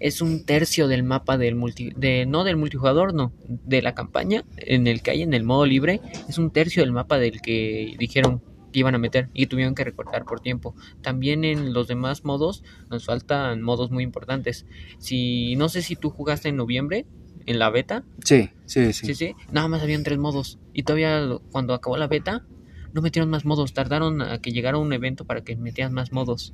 es 0.03 0.21
un 0.21 0.45
tercio 0.45 0.89
del 0.89 1.05
mapa 1.05 1.39
del 1.39 1.55
multi, 1.55 1.91
de, 1.97 2.27
no 2.27 2.43
del 2.43 2.57
multijugador, 2.57 3.15
no, 3.15 3.33
de 3.47 3.83
la 3.83 3.95
campaña 3.95 4.45
en 4.57 4.89
el 4.89 5.01
que 5.01 5.13
hay 5.13 5.23
en 5.23 5.33
el 5.33 5.45
modo 5.45 5.65
libre, 5.65 6.01
es 6.29 6.39
un 6.39 6.51
tercio 6.51 6.83
del 6.83 6.93
mapa 6.93 7.19
del 7.19 7.41
que 7.41 7.95
dijeron 7.99 8.43
que 8.73 8.81
iban 8.81 8.97
a 8.97 8.99
meter 8.99 9.29
y 9.33 9.47
tuvieron 9.47 9.75
que 9.75 9.85
recortar 9.85 10.25
por 10.25 10.41
tiempo. 10.41 10.75
También 11.03 11.45
en 11.45 11.73
los 11.73 11.87
demás 11.87 12.25
modos 12.25 12.65
nos 12.91 13.05
faltan 13.05 13.63
modos 13.63 13.91
muy 13.91 14.03
importantes. 14.03 14.67
Si 14.99 15.55
no 15.57 15.69
sé 15.69 15.83
si 15.83 15.95
tú 15.95 16.11
jugaste 16.11 16.49
en 16.49 16.57
noviembre 16.57 17.07
en 17.47 17.59
la 17.59 17.71
beta. 17.71 18.03
Sí, 18.25 18.51
sí, 18.67 18.93
sí. 18.93 19.07
Sí, 19.07 19.15
sí. 19.15 19.35
Nada 19.53 19.69
más 19.69 19.83
habían 19.83 20.03
tres 20.03 20.19
modos 20.19 20.59
y 20.73 20.83
todavía 20.83 21.29
cuando 21.53 21.75
acabó 21.75 21.97
la 21.97 22.09
beta 22.09 22.45
no 22.93 23.03
metieron 23.03 23.31
más 23.31 23.45
modos, 23.45 23.73
tardaron 23.73 24.21
a 24.21 24.39
que 24.41 24.53
llegara 24.53 24.79
un 24.79 24.93
evento 24.93 25.25
para 25.25 25.43
que 25.43 25.55
metieran 25.57 25.93
más 25.93 26.13
modos. 26.13 26.53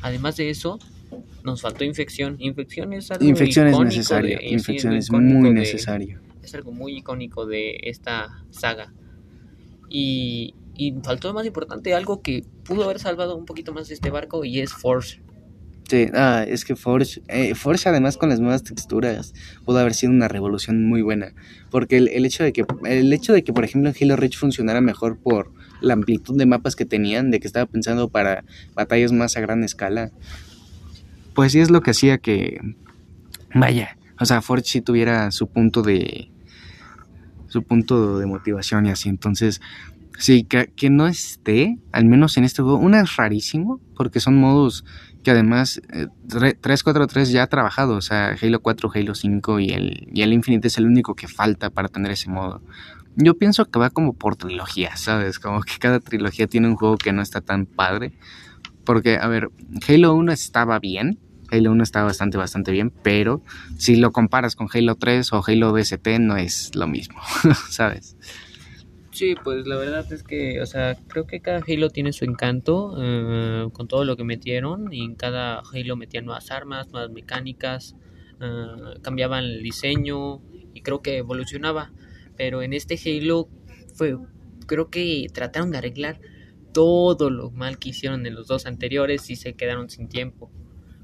Además 0.00 0.36
de 0.36 0.50
eso, 0.50 0.78
nos 1.44 1.62
faltó 1.62 1.84
infección. 1.84 2.36
Infección 2.38 2.92
es 2.92 3.10
algo 3.10 3.24
infección 3.24 3.68
es 3.68 3.78
necesario. 3.78 4.38
infección 4.42 4.94
es 4.94 5.10
muy 5.10 5.50
necesario. 5.52 6.20
Es 6.42 6.54
algo 6.54 6.72
muy 6.72 6.98
icónico 6.98 7.46
de 7.46 7.78
esta 7.82 8.44
saga. 8.50 8.92
Y, 9.90 10.54
y 10.74 10.92
faltó 11.02 11.32
más 11.32 11.46
importante 11.46 11.94
algo 11.94 12.22
que 12.22 12.44
pudo 12.64 12.84
haber 12.84 12.98
salvado 12.98 13.36
un 13.36 13.46
poquito 13.46 13.72
más 13.72 13.90
este 13.90 14.10
barco 14.10 14.44
y 14.44 14.60
es 14.60 14.72
Force. 14.72 15.20
Sí, 15.88 16.06
ah, 16.12 16.44
es 16.46 16.66
que 16.66 16.76
Forge, 16.76 17.22
eh, 17.28 17.54
Forge 17.54 17.88
además 17.88 18.18
con 18.18 18.28
las 18.28 18.40
nuevas 18.40 18.62
texturas 18.62 19.32
pudo 19.64 19.78
haber 19.78 19.94
sido 19.94 20.12
una 20.12 20.28
revolución 20.28 20.86
muy 20.86 21.00
buena, 21.00 21.32
porque 21.70 21.96
el, 21.96 22.08
el, 22.08 22.26
hecho 22.26 22.44
de 22.44 22.52
que 22.52 22.66
el 22.84 23.10
hecho 23.10 23.32
de 23.32 23.42
que 23.42 23.54
por 23.54 23.64
ejemplo 23.64 23.88
en 23.88 23.96
Halo 23.98 24.16
Reach 24.16 24.36
funcionara 24.36 24.82
mejor 24.82 25.18
por 25.18 25.50
la 25.80 25.94
amplitud 25.94 26.36
de 26.36 26.44
mapas 26.44 26.76
que 26.76 26.84
tenían, 26.84 27.30
de 27.30 27.40
que 27.40 27.46
estaba 27.46 27.64
pensando 27.64 28.10
para 28.10 28.44
batallas 28.74 29.12
más 29.12 29.38
a 29.38 29.40
gran 29.40 29.64
escala, 29.64 30.12
pues 31.38 31.52
sí 31.52 31.60
es 31.60 31.70
lo 31.70 31.82
que 31.82 31.92
hacía 31.92 32.18
que, 32.18 32.58
vaya, 33.54 33.96
o 34.18 34.24
sea, 34.24 34.42
Forge 34.42 34.64
sí 34.66 34.80
tuviera 34.80 35.30
su 35.30 35.46
punto 35.46 35.82
de, 35.82 36.32
su 37.46 37.62
punto 37.62 38.18
de 38.18 38.26
motivación 38.26 38.86
y 38.86 38.90
así, 38.90 39.08
entonces, 39.08 39.60
sí, 40.18 40.42
que, 40.42 40.72
que 40.74 40.90
no 40.90 41.06
esté, 41.06 41.78
al 41.92 42.06
menos 42.06 42.36
en 42.38 42.42
este 42.42 42.62
juego, 42.62 42.78
una 42.78 43.02
es 43.02 43.14
rarísimo, 43.14 43.80
porque 43.94 44.18
son 44.18 44.34
modos 44.34 44.84
que 45.22 45.30
además 45.30 45.80
eh, 45.92 46.08
343 46.26 47.30
ya 47.30 47.44
ha 47.44 47.46
trabajado, 47.46 47.94
o 47.94 48.02
sea, 48.02 48.34
Halo 48.42 48.60
4, 48.60 48.90
Halo 48.92 49.14
5 49.14 49.60
y 49.60 49.70
el, 49.70 50.08
y 50.12 50.22
el 50.22 50.32
Infinite 50.32 50.66
es 50.66 50.76
el 50.78 50.86
único 50.86 51.14
que 51.14 51.28
falta 51.28 51.70
para 51.70 51.86
tener 51.86 52.10
ese 52.10 52.28
modo. 52.28 52.62
Yo 53.14 53.38
pienso 53.38 53.64
que 53.64 53.78
va 53.78 53.90
como 53.90 54.12
por 54.12 54.34
trilogía, 54.34 54.96
¿sabes? 54.96 55.38
Como 55.38 55.60
que 55.60 55.78
cada 55.78 56.00
trilogía 56.00 56.48
tiene 56.48 56.66
un 56.66 56.74
juego 56.74 56.96
que 56.96 57.12
no 57.12 57.22
está 57.22 57.40
tan 57.40 57.64
padre. 57.64 58.12
Porque, 58.84 59.18
a 59.18 59.28
ver, 59.28 59.50
Halo 59.86 60.14
1 60.14 60.32
estaba 60.32 60.80
bien. 60.80 61.20
Halo 61.50 61.72
1 61.72 61.82
estaba 61.82 62.06
bastante, 62.06 62.38
bastante 62.38 62.72
bien. 62.72 62.90
Pero 63.02 63.42
si 63.76 63.96
lo 63.96 64.12
comparas 64.12 64.56
con 64.56 64.68
Halo 64.72 64.96
3 64.96 65.32
o 65.32 65.42
Halo 65.46 65.72
DST, 65.72 66.06
no 66.20 66.36
es 66.36 66.74
lo 66.74 66.86
mismo, 66.86 67.20
¿sabes? 67.70 68.16
Sí, 69.10 69.34
pues 69.42 69.66
la 69.66 69.76
verdad 69.76 70.10
es 70.12 70.22
que, 70.22 70.60
o 70.60 70.66
sea, 70.66 70.96
creo 71.08 71.26
que 71.26 71.40
cada 71.40 71.60
Halo 71.66 71.90
tiene 71.90 72.12
su 72.12 72.24
encanto 72.24 72.94
eh, 72.98 73.68
con 73.72 73.88
todo 73.88 74.04
lo 74.04 74.16
que 74.16 74.24
metieron. 74.24 74.92
Y 74.92 75.04
en 75.04 75.14
cada 75.14 75.62
Halo 75.72 75.96
metían 75.96 76.24
nuevas 76.24 76.50
armas, 76.50 76.88
nuevas 76.92 77.10
mecánicas, 77.10 77.96
eh, 78.40 78.98
cambiaban 79.02 79.44
el 79.44 79.62
diseño 79.62 80.40
y 80.74 80.82
creo 80.82 81.02
que 81.02 81.18
evolucionaba 81.18 81.90
pero 82.38 82.62
en 82.62 82.72
este 82.72 82.98
Halo 83.04 83.50
fue, 83.94 84.16
creo 84.66 84.88
que 84.88 85.26
trataron 85.34 85.72
de 85.72 85.78
arreglar 85.78 86.20
todo 86.72 87.30
lo 87.30 87.50
mal 87.50 87.78
que 87.78 87.90
hicieron 87.90 88.24
en 88.24 88.34
los 88.36 88.46
dos 88.46 88.64
anteriores 88.64 89.28
y 89.28 89.36
se 89.36 89.54
quedaron 89.54 89.90
sin 89.90 90.08
tiempo. 90.08 90.50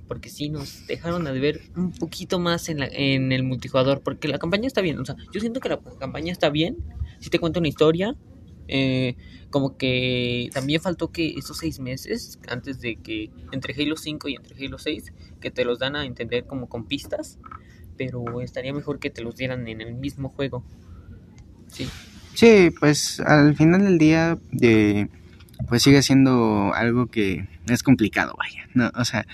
Porque 0.08 0.28
sí 0.28 0.48
nos 0.48 0.86
dejaron 0.86 1.24
de 1.24 1.32
ver 1.32 1.60
un 1.76 1.92
poquito 1.92 2.38
más 2.38 2.68
en, 2.68 2.80
la, 2.80 2.88
en 2.90 3.32
el 3.32 3.42
multijugador. 3.42 4.02
Porque 4.02 4.28
la 4.28 4.38
campaña 4.38 4.66
está 4.66 4.80
bien. 4.80 4.98
O 4.98 5.04
sea, 5.04 5.16
yo 5.32 5.40
siento 5.40 5.60
que 5.60 5.68
la 5.68 5.80
campaña 5.98 6.32
está 6.32 6.50
bien. 6.50 6.76
Si 7.20 7.30
te 7.30 7.38
cuento 7.38 7.60
una 7.60 7.68
historia. 7.68 8.14
Eh, 8.66 9.16
como 9.50 9.76
que 9.76 10.48
también 10.54 10.80
faltó 10.80 11.12
que 11.12 11.34
esos 11.36 11.58
seis 11.58 11.78
meses 11.80 12.38
antes 12.48 12.80
de 12.80 12.96
que 12.96 13.30
entre 13.52 13.74
Halo 13.74 13.94
5 13.96 14.28
y 14.28 14.36
entre 14.36 14.56
Halo 14.66 14.78
6 14.78 15.12
que 15.38 15.50
te 15.50 15.66
los 15.66 15.78
dan 15.78 15.96
a 15.96 16.06
entender 16.06 16.46
como 16.46 16.66
con 16.66 16.86
pistas 16.86 17.38
pero 17.98 18.40
estaría 18.40 18.72
mejor 18.72 19.00
que 19.00 19.10
te 19.10 19.22
los 19.22 19.36
dieran 19.36 19.68
en 19.68 19.82
el 19.82 19.94
mismo 19.94 20.30
juego 20.30 20.64
Sí. 22.34 22.70
pues 22.78 23.20
al 23.20 23.54
final 23.56 23.84
del 23.84 23.98
día, 23.98 24.38
eh, 24.60 25.08
pues 25.68 25.82
sigue 25.82 26.02
siendo 26.02 26.72
algo 26.74 27.06
que 27.06 27.48
es 27.68 27.82
complicado, 27.82 28.34
vaya, 28.38 28.68
¿no? 28.74 28.90
O 28.96 29.04
sea, 29.04 29.26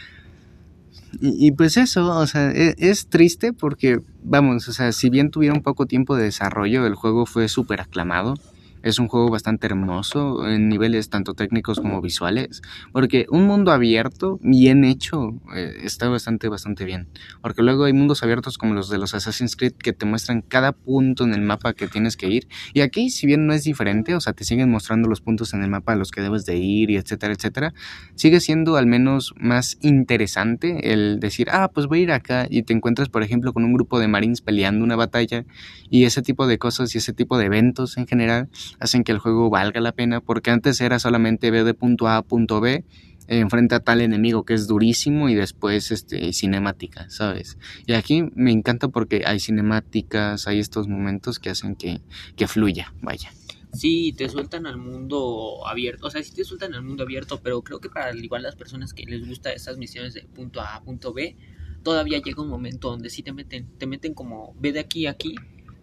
y, 1.20 1.52
pues 1.52 1.76
eso, 1.76 2.16
o 2.16 2.26
sea, 2.26 2.50
es, 2.50 2.74
es, 2.78 3.06
triste 3.08 3.52
porque, 3.52 4.00
vamos, 4.22 4.68
o 4.68 4.72
sea, 4.72 4.92
si 4.92 5.10
bien 5.10 5.30
tuvieron 5.30 5.62
poco 5.62 5.86
tiempo 5.86 6.16
de 6.16 6.24
desarrollo, 6.24 6.86
el 6.86 6.94
juego 6.94 7.26
fue 7.26 7.48
súper 7.48 7.80
aclamado. 7.80 8.34
Es 8.82 8.98
un 8.98 9.08
juego 9.08 9.30
bastante 9.30 9.66
hermoso 9.66 10.48
en 10.48 10.68
niveles 10.68 11.10
tanto 11.10 11.34
técnicos 11.34 11.80
como 11.80 12.00
visuales, 12.00 12.62
porque 12.92 13.26
un 13.30 13.46
mundo 13.46 13.72
abierto, 13.72 14.38
bien 14.42 14.84
hecho, 14.84 15.34
eh, 15.54 15.80
está 15.82 16.08
bastante, 16.08 16.48
bastante 16.48 16.84
bien. 16.84 17.08
Porque 17.42 17.62
luego 17.62 17.84
hay 17.84 17.92
mundos 17.92 18.22
abiertos 18.22 18.58
como 18.58 18.74
los 18.74 18.88
de 18.88 18.98
los 18.98 19.14
Assassin's 19.14 19.56
Creed 19.56 19.74
que 19.74 19.92
te 19.92 20.06
muestran 20.06 20.42
cada 20.42 20.72
punto 20.72 21.24
en 21.24 21.34
el 21.34 21.42
mapa 21.42 21.74
que 21.74 21.88
tienes 21.88 22.16
que 22.16 22.28
ir. 22.28 22.48
Y 22.72 22.80
aquí, 22.80 23.10
si 23.10 23.26
bien 23.26 23.46
no 23.46 23.52
es 23.52 23.64
diferente, 23.64 24.14
o 24.14 24.20
sea, 24.20 24.32
te 24.32 24.44
siguen 24.44 24.70
mostrando 24.70 25.08
los 25.08 25.20
puntos 25.20 25.52
en 25.54 25.62
el 25.62 25.70
mapa 25.70 25.92
a 25.92 25.96
los 25.96 26.10
que 26.10 26.20
debes 26.20 26.46
de 26.46 26.56
ir 26.56 26.90
y 26.90 26.96
etcétera, 26.96 27.34
etcétera, 27.34 27.74
sigue 28.14 28.40
siendo 28.40 28.76
al 28.76 28.86
menos 28.86 29.34
más 29.38 29.78
interesante 29.82 30.92
el 30.92 31.20
decir, 31.20 31.48
ah, 31.50 31.70
pues 31.72 31.86
voy 31.86 32.00
a 32.00 32.02
ir 32.02 32.12
acá 32.12 32.46
y 32.48 32.62
te 32.62 32.72
encuentras, 32.72 33.08
por 33.08 33.22
ejemplo, 33.22 33.52
con 33.52 33.64
un 33.64 33.72
grupo 33.72 33.98
de 33.98 34.08
marines 34.08 34.40
peleando 34.40 34.84
una 34.84 34.96
batalla 34.96 35.44
y 35.90 36.04
ese 36.04 36.22
tipo 36.22 36.46
de 36.46 36.58
cosas 36.58 36.94
y 36.94 36.98
ese 36.98 37.12
tipo 37.12 37.38
de 37.38 37.46
eventos 37.46 37.96
en 37.96 38.06
general 38.06 38.48
hacen 38.78 39.04
que 39.04 39.12
el 39.12 39.18
juego 39.18 39.50
valga 39.50 39.80
la 39.80 39.92
pena, 39.92 40.20
porque 40.20 40.50
antes 40.50 40.80
era 40.80 40.98
solamente 40.98 41.50
ver 41.50 41.64
de 41.64 41.74
punto 41.74 42.08
A 42.08 42.18
a 42.18 42.22
punto 42.22 42.60
B, 42.60 42.84
enfrenta 43.26 43.76
a 43.76 43.80
tal 43.80 44.00
enemigo 44.00 44.44
que 44.44 44.54
es 44.54 44.66
durísimo 44.66 45.28
y 45.28 45.34
después 45.34 45.92
este 45.92 46.32
cinemática, 46.32 47.08
¿sabes? 47.10 47.58
Y 47.86 47.92
aquí 47.92 48.24
me 48.34 48.50
encanta 48.50 48.88
porque 48.88 49.22
hay 49.24 49.38
cinemáticas, 49.38 50.48
hay 50.48 50.58
estos 50.58 50.88
momentos 50.88 51.38
que 51.38 51.50
hacen 51.50 51.76
que, 51.76 52.00
que 52.36 52.48
fluya, 52.48 52.92
vaya. 53.02 53.30
Sí, 53.72 54.12
te 54.16 54.28
sueltan 54.28 54.66
al 54.66 54.78
mundo 54.78 55.64
abierto, 55.64 56.08
o 56.08 56.10
sea, 56.10 56.22
sí 56.24 56.34
te 56.34 56.42
sueltan 56.42 56.74
al 56.74 56.82
mundo 56.82 57.04
abierto, 57.04 57.40
pero 57.40 57.62
creo 57.62 57.78
que 57.78 57.88
para 57.88 58.16
igual 58.16 58.42
las 58.42 58.56
personas 58.56 58.92
que 58.92 59.04
les 59.04 59.24
gusta 59.26 59.52
esas 59.52 59.78
misiones 59.78 60.12
de 60.14 60.22
punto 60.22 60.60
A 60.60 60.74
a 60.74 60.82
punto 60.82 61.12
B, 61.12 61.36
todavía 61.84 62.20
llega 62.20 62.42
un 62.42 62.48
momento 62.48 62.90
donde 62.90 63.10
sí 63.10 63.22
te 63.22 63.32
meten, 63.32 63.68
te 63.78 63.86
meten 63.86 64.12
como 64.12 64.54
ve 64.58 64.72
de 64.72 64.80
aquí 64.80 65.06
a 65.06 65.12
aquí, 65.12 65.36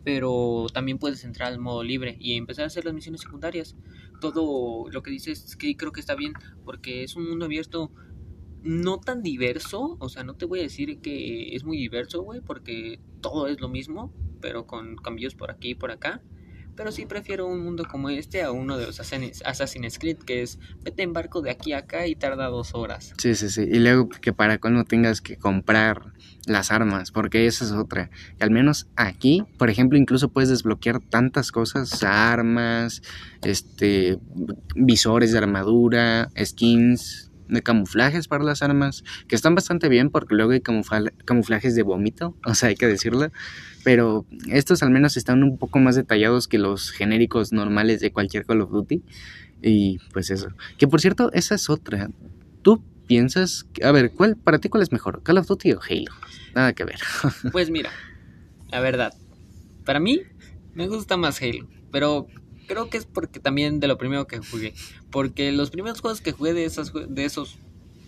pero 0.08 0.68
también 0.74 1.00
puedes 1.00 1.26
entrar 1.26 1.52
al 1.52 1.60
modo 1.60 1.84
libre 1.84 2.16
y 2.18 2.38
empezar 2.38 2.64
a 2.64 2.68
hacer 2.68 2.86
las 2.86 2.94
misiones 2.94 3.20
secundarias. 3.20 3.76
Todo 4.22 4.90
lo 4.90 5.04
que 5.04 5.12
dices 5.12 5.44
es 5.44 5.58
que 5.58 5.76
creo 5.76 5.92
que 5.92 6.00
está 6.00 6.16
bien, 6.16 6.32
porque 6.64 7.04
es 7.04 7.18
un 7.18 7.28
mundo 7.28 7.44
abierto 7.44 7.92
no 8.64 9.02
tan 9.02 9.22
diverso, 9.22 9.98
o 10.00 10.08
sea, 10.08 10.24
no 10.24 10.36
te 10.36 10.46
voy 10.46 10.60
a 10.60 10.64
decir 10.64 11.00
que 11.00 11.54
es 11.58 11.66
muy 11.66 11.76
diverso, 11.76 12.22
güey, 12.22 12.40
porque 12.40 13.02
todo 13.20 13.48
es 13.48 13.60
lo 13.60 13.68
mismo, 13.68 14.14
pero 14.40 14.66
con 14.66 14.96
cambios 14.96 15.36
por 15.36 15.52
aquí 15.52 15.72
y 15.72 15.76
por 15.76 15.92
acá 15.92 16.22
pero 16.78 16.92
sí 16.92 17.06
prefiero 17.06 17.48
un 17.48 17.62
mundo 17.62 17.86
como 17.90 18.10
este 18.10 18.44
a 18.44 18.52
uno 18.52 18.78
de 18.78 18.86
los 18.86 19.00
Assassin's 19.00 20.00
Creed, 20.00 20.20
que 20.20 20.44
es 20.44 20.60
vete 20.84 21.04
en 21.04 21.12
barco 21.12 21.42
de 21.42 21.50
aquí 21.50 21.74
a 21.74 21.80
acá 21.80 22.08
y 22.08 22.16
tarda 22.16 22.48
dos 22.48 22.76
horas. 22.76 23.14
Sí, 23.18 23.36
sí, 23.36 23.50
sí. 23.50 23.64
Y 23.64 23.80
luego 23.80 24.08
que 24.08 24.32
para 24.32 24.60
cuando 24.60 24.84
tengas 24.84 25.20
que 25.20 25.38
comprar 25.38 26.14
las 26.46 26.72
armas, 26.72 27.12
porque 27.12 27.48
esa 27.48 27.66
es 27.66 27.72
otra. 27.72 28.10
Al 28.40 28.52
menos 28.52 28.88
aquí, 28.96 29.44
por 29.58 29.70
ejemplo, 29.70 29.98
incluso 29.98 30.30
puedes 30.30 30.50
desbloquear 30.50 31.00
tantas 31.02 31.52
cosas, 31.52 32.04
armas, 32.04 33.02
este, 33.42 34.20
visores 34.76 35.32
de 35.32 35.40
armadura, 35.40 36.30
skins, 36.42 37.27
de 37.48 37.62
camuflajes 37.62 38.28
para 38.28 38.44
las 38.44 38.62
armas, 38.62 39.04
que 39.28 39.36
están 39.36 39.56
bastante 39.56 39.90
bien 39.90 40.10
porque 40.10 40.36
luego 40.36 40.52
hay 40.52 40.62
camuflajes 40.62 41.76
de 41.76 41.84
vómito, 41.84 42.36
o 42.46 42.56
sea, 42.56 42.70
hay 42.70 42.76
que 42.76 42.88
decirlo, 42.88 43.32
pero 43.84 44.26
estos 44.50 44.84
al 44.84 44.90
menos 44.90 45.18
están 45.18 45.44
un 45.44 45.58
poco 45.58 45.80
más 45.80 45.96
detallados 45.96 46.48
que 46.48 46.58
los 46.58 46.92
genéricos 46.92 47.54
normales 47.54 48.00
de 48.00 48.12
cualquier 48.12 48.46
Call 48.46 48.62
of 48.62 48.72
Duty. 48.72 49.02
Y 49.62 50.00
pues 50.14 50.30
eso. 50.30 50.50
Que 50.78 50.88
por 50.88 51.02
cierto, 51.02 51.32
esa 51.34 51.56
es 51.56 51.70
otra. 51.70 52.10
¿Tú 52.62 52.84
piensas, 53.08 53.66
a 53.84 53.92
ver, 53.92 54.12
¿cuál 54.12 54.36
para 54.36 54.60
ti 54.60 54.70
cuál 54.70 54.84
es 54.84 54.92
mejor? 54.92 55.24
¿Call 55.24 55.38
of 55.38 55.48
Duty 55.48 55.72
o 55.74 55.80
Halo? 55.82 56.12
Nada 56.54 56.74
que 56.74 56.84
ver. 56.84 57.00
pues 57.52 57.70
mira, 57.70 57.90
la 58.70 58.82
verdad, 58.82 59.14
para 59.86 60.00
mí 60.00 60.22
me 60.74 60.88
gusta 60.88 61.18
más 61.18 61.42
Halo, 61.42 61.68
pero 61.92 62.28
creo 62.68 62.90
que 62.90 62.98
es 62.98 63.06
porque 63.06 63.40
también 63.40 63.80
de 63.80 63.88
lo 63.88 63.98
primero 63.98 64.28
que 64.28 64.40
jugué. 64.40 64.74
Porque 65.10 65.52
los 65.52 65.72
primeros 65.72 66.02
juegos 66.02 66.22
que 66.22 66.32
jugué 66.32 66.54
de, 66.54 66.66
esas, 66.66 66.92
de 66.94 67.26
esos 67.26 67.58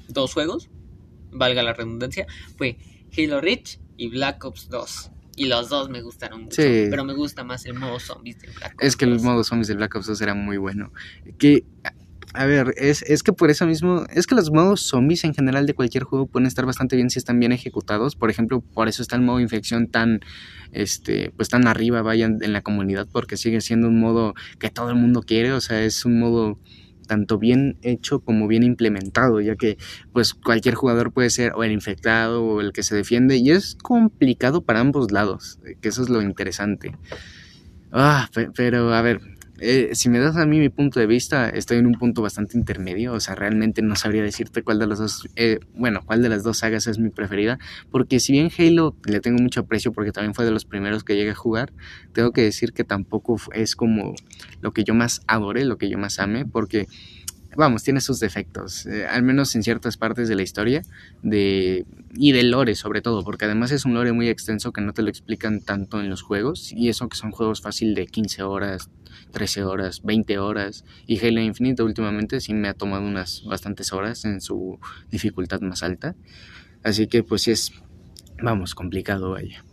dos 0.08 0.34
juegos, 0.34 0.70
valga 1.32 1.64
la 1.64 1.74
redundancia, 1.74 2.28
fue 2.58 2.78
Halo 3.18 3.42
Reach 3.42 3.80
y 3.98 4.10
Black 4.10 4.44
Ops 4.46 4.70
2. 4.70 5.12
Y 5.36 5.46
los 5.46 5.70
dos 5.70 5.90
me 5.90 6.02
gustaron 6.02 6.44
mucho. 6.44 6.62
Pero 6.62 7.06
me 7.06 7.14
gusta 7.14 7.44
más 7.44 7.66
el 7.66 7.74
modo 7.74 8.00
zombies 8.00 8.40
de 8.42 8.50
Black 8.52 8.74
Ops 8.76 8.84
Es 8.84 8.96
que 8.98 9.06
el 9.06 9.20
modo 9.22 9.44
zombies 9.44 9.70
de 9.70 9.76
Black 9.76 9.96
Ops 9.96 10.08
2 10.08 10.22
era 10.22 10.34
muy 10.34 10.58
bueno. 10.58 10.92
Que 11.38 11.64
a 12.34 12.46
ver, 12.46 12.74
es, 12.78 13.02
es, 13.04 13.24
que 13.24 13.34
por 13.34 13.50
eso 13.50 13.66
mismo, 13.66 14.06
es 14.14 14.28
que 14.28 14.36
los 14.36 14.52
modos 14.52 14.82
zombies 14.82 15.24
en 15.24 15.34
general 15.34 15.66
de 15.66 15.74
cualquier 15.74 16.04
juego 16.04 16.28
pueden 16.28 16.46
estar 16.46 16.66
bastante 16.66 16.96
bien 16.96 17.10
si 17.10 17.18
están 17.18 17.40
bien 17.40 17.52
ejecutados. 17.52 18.16
Por 18.16 18.30
ejemplo, 18.30 18.62
por 18.62 18.88
eso 18.88 19.02
está 19.02 19.16
el 19.16 19.24
modo 19.24 19.40
infección 19.40 19.88
tan, 19.88 20.20
este, 20.72 21.32
pues 21.36 21.50
tan 21.50 21.68
arriba, 21.68 22.04
vayan 22.04 22.38
en 22.42 22.54
la 22.54 22.62
comunidad, 22.62 23.08
porque 23.12 23.36
sigue 23.36 23.62
siendo 23.62 23.88
un 23.88 24.00
modo 24.00 24.36
que 24.60 24.70
todo 24.70 24.90
el 24.90 24.96
mundo 24.96 25.24
quiere, 25.24 25.54
o 25.54 25.62
sea, 25.62 25.82
es 25.84 26.06
un 26.06 26.20
modo 26.20 26.60
tanto 27.08 27.40
bien 27.40 27.78
hecho 27.82 28.20
como 28.20 28.48
bien 28.48 28.62
implementado, 28.62 29.42
ya 29.42 29.56
que 29.56 29.78
pues 30.14 30.36
cualquier 30.36 30.76
jugador 30.76 31.12
puede 31.12 31.32
ser 31.32 31.54
o 31.56 31.64
el 31.64 31.72
infectado 31.72 32.44
o 32.44 32.62
el 32.62 32.72
que 32.72 32.84
se 32.84 32.96
defiende 32.96 33.38
y 33.38 33.50
es 33.50 33.76
complicado 33.82 34.62
para 34.62 34.80
ambos 34.80 35.12
lados, 35.12 35.60
que 35.82 35.90
eso 35.90 36.04
es 36.04 36.10
lo 36.10 36.22
interesante. 36.22 36.96
Ah, 37.92 38.30
pero 38.56 38.94
a 38.94 39.02
ver, 39.02 39.22
eh, 39.62 39.90
si 39.94 40.10
me 40.10 40.20
das 40.20 40.38
a 40.38 40.46
mí 40.46 40.60
mi 40.60 40.70
punto 40.70 41.00
de 41.00 41.08
vista, 41.08 41.50
estoy 41.50 41.78
en 41.78 41.86
un 41.86 41.94
punto 41.94 42.22
bastante 42.22 42.58
intermedio, 42.58 43.14
o 43.14 43.20
sea, 43.20 43.36
realmente 43.36 43.82
no 43.82 43.96
sabría 43.96 44.24
decirte 44.24 44.64
cuál 44.64 44.80
de 44.80 44.88
las 44.88 45.00
dos, 45.00 45.28
eh, 45.36 45.60
bueno, 45.74 46.02
cuál 46.06 46.22
de 46.22 46.30
las 46.30 46.44
dos 46.44 46.60
sagas 46.60 46.88
es 46.88 47.00
mi 47.00 47.10
preferida, 47.10 47.60
porque 47.92 48.20
si 48.20 48.34
bien 48.34 48.50
Halo 48.58 48.96
le 49.06 49.20
tengo 49.20 49.42
mucho 49.42 49.62
aprecio 49.62 49.92
porque 49.92 50.12
también 50.12 50.34
fue 50.34 50.46
de 50.46 50.52
los 50.52 50.66
primeros 50.66 51.04
que 51.04 51.16
llegué 51.16 51.32
a 51.32 51.36
jugar, 51.36 51.74
tengo 52.14 52.32
que 52.32 52.42
decir 52.42 52.74
que 52.74 52.84
tampoco 52.84 53.38
es 53.54 53.76
como 53.76 54.16
lo 54.62 54.72
que 54.72 54.84
yo 54.84 54.94
más 54.94 55.22
adore, 55.28 55.66
lo 55.66 55.78
que 55.78 55.90
yo 55.90 55.98
más 55.98 56.20
ame, 56.20 56.46
porque 56.46 56.88
vamos, 57.60 57.84
tiene 57.84 58.00
sus 58.00 58.22
defectos, 58.22 58.86
eh, 58.86 59.06
al 59.06 59.22
menos 59.22 59.54
en 59.54 59.64
ciertas 59.64 59.98
partes 59.98 60.30
de 60.30 60.36
la 60.36 60.44
historia 60.44 60.82
de, 61.22 61.86
y 62.16 62.32
del 62.32 62.52
lore 62.52 62.74
sobre 62.74 63.02
todo, 63.02 63.24
porque 63.26 63.46
además 63.46 63.72
es 63.72 63.84
un 63.84 63.94
lore 63.94 64.14
muy 64.14 64.30
extenso 64.30 64.72
que 64.72 64.80
no 64.80 64.94
te 64.94 65.02
lo 65.02 65.10
explican 65.10 65.60
tanto 65.60 66.00
en 66.00 66.10
los 66.10 66.22
juegos, 66.22 66.72
y 66.72 66.88
eso 66.88 67.10
que 67.10 67.18
son 67.18 67.32
juegos 67.32 67.62
fácil 67.62 67.96
de 67.96 68.08
15 68.08 68.44
horas, 68.44 68.90
13 69.32 69.66
horas, 69.66 70.02
20 70.04 70.40
horas, 70.40 70.86
y 71.06 71.20
Halo 71.20 71.42
Infinite 71.42 71.84
últimamente 71.84 72.40
sí 72.40 72.54
me 72.54 72.70
ha 72.70 72.74
tomado 72.74 73.04
unas 73.04 73.44
bastantes 73.46 73.92
horas 73.92 74.24
en 74.24 74.40
su 74.40 74.80
dificultad 75.12 75.60
más 75.60 75.84
alta, 75.84 76.16
así 76.82 77.08
que 77.08 77.24
pues 77.24 77.42
sí 77.42 77.52
es, 77.52 77.74
vamos, 78.42 78.74
complicado 78.74 79.32
vaya. 79.32 79.66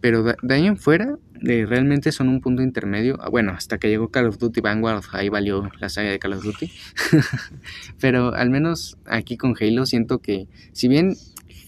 Pero 0.00 0.22
de, 0.22 0.36
ahí 0.54 0.66
en 0.66 0.76
fuera, 0.76 1.16
realmente 1.40 2.12
son 2.12 2.28
un 2.28 2.40
punto 2.40 2.62
intermedio. 2.62 3.18
Ah, 3.20 3.28
bueno, 3.28 3.52
hasta 3.52 3.78
que 3.78 3.88
llegó 3.88 4.10
Call 4.10 4.26
of 4.26 4.38
Duty 4.38 4.60
Vanguard, 4.60 5.04
ahí 5.12 5.28
valió 5.28 5.70
la 5.80 5.88
saga 5.88 6.10
de 6.10 6.18
Call 6.18 6.34
of 6.34 6.44
Duty. 6.44 6.70
Pero 8.00 8.34
al 8.34 8.50
menos 8.50 8.98
aquí 9.06 9.36
con 9.36 9.54
Halo 9.58 9.86
siento 9.86 10.18
que, 10.18 10.48
si 10.72 10.88
bien 10.88 11.16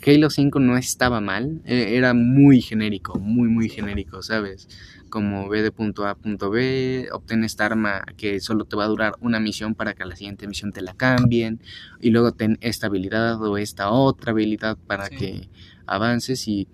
Halo 0.06 0.30
5 0.30 0.60
no 0.60 0.76
estaba 0.76 1.20
mal, 1.20 1.60
e, 1.64 1.96
era 1.96 2.14
muy 2.14 2.60
genérico, 2.60 3.18
muy, 3.18 3.48
muy 3.48 3.68
genérico, 3.68 4.22
¿sabes? 4.22 4.68
Como 5.10 5.48
ve 5.48 5.62
de 5.62 5.72
punto 5.72 6.06
A 6.06 6.10
a 6.10 6.14
punto 6.14 6.50
B, 6.50 7.08
obtén 7.12 7.42
esta 7.42 7.66
arma 7.66 8.04
que 8.16 8.40
solo 8.40 8.64
te 8.64 8.76
va 8.76 8.84
a 8.84 8.88
durar 8.88 9.14
una 9.20 9.40
misión 9.40 9.74
para 9.74 9.94
que 9.94 10.02
a 10.02 10.06
la 10.06 10.16
siguiente 10.16 10.46
misión 10.46 10.72
te 10.72 10.82
la 10.82 10.94
cambien, 10.94 11.60
y 12.00 12.10
luego 12.10 12.32
ten 12.32 12.58
esta 12.60 12.86
habilidad 12.86 13.42
o 13.42 13.56
esta 13.58 13.90
otra 13.90 14.32
habilidad 14.32 14.76
para 14.86 15.08
que 15.08 15.48
avances 15.86 16.46
y 16.46 16.68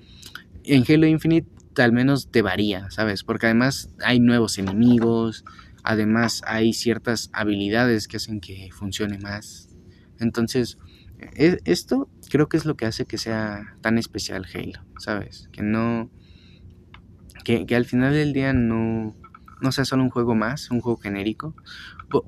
en 0.64 0.85
Halo 0.88 1.06
Infinite 1.06 1.49
al 1.83 1.92
menos 1.92 2.30
te 2.30 2.42
varía, 2.42 2.90
¿sabes? 2.90 3.25
Porque 3.25 3.47
además 3.47 3.90
hay 4.04 4.21
nuevos 4.21 4.59
enemigos, 4.59 5.44
además 5.83 6.42
hay 6.47 6.73
ciertas 6.73 7.30
habilidades 7.33 8.09
que 8.09 8.18
hacen 8.18 8.40
que 8.40 8.68
funcione 8.73 9.18
más. 9.18 9.68
Entonces, 10.21 10.78
e, 11.18 11.59
esto 11.64 12.09
creo 12.30 12.49
que 12.49 12.56
es 12.56 12.64
lo 12.64 12.76
que 12.76 12.87
hace 12.87 13.06
que 13.06 13.18
sea 13.18 13.76
tan 13.80 13.99
especial 13.99 14.47
Halo, 14.52 14.85
¿sabes? 14.99 15.49
Que 15.52 15.62
no... 15.62 16.11
Que, 17.44 17.66
que 17.66 17.76
al 17.76 17.85
final 17.85 18.14
del 18.14 18.33
día 18.33 18.54
no, 18.54 19.14
no 19.61 19.73
sea 19.73 19.84
solo 19.84 20.02
un 20.02 20.11
juego 20.11 20.34
más, 20.34 20.70
un 20.70 20.80
juego 20.80 20.99
genérico, 20.99 21.54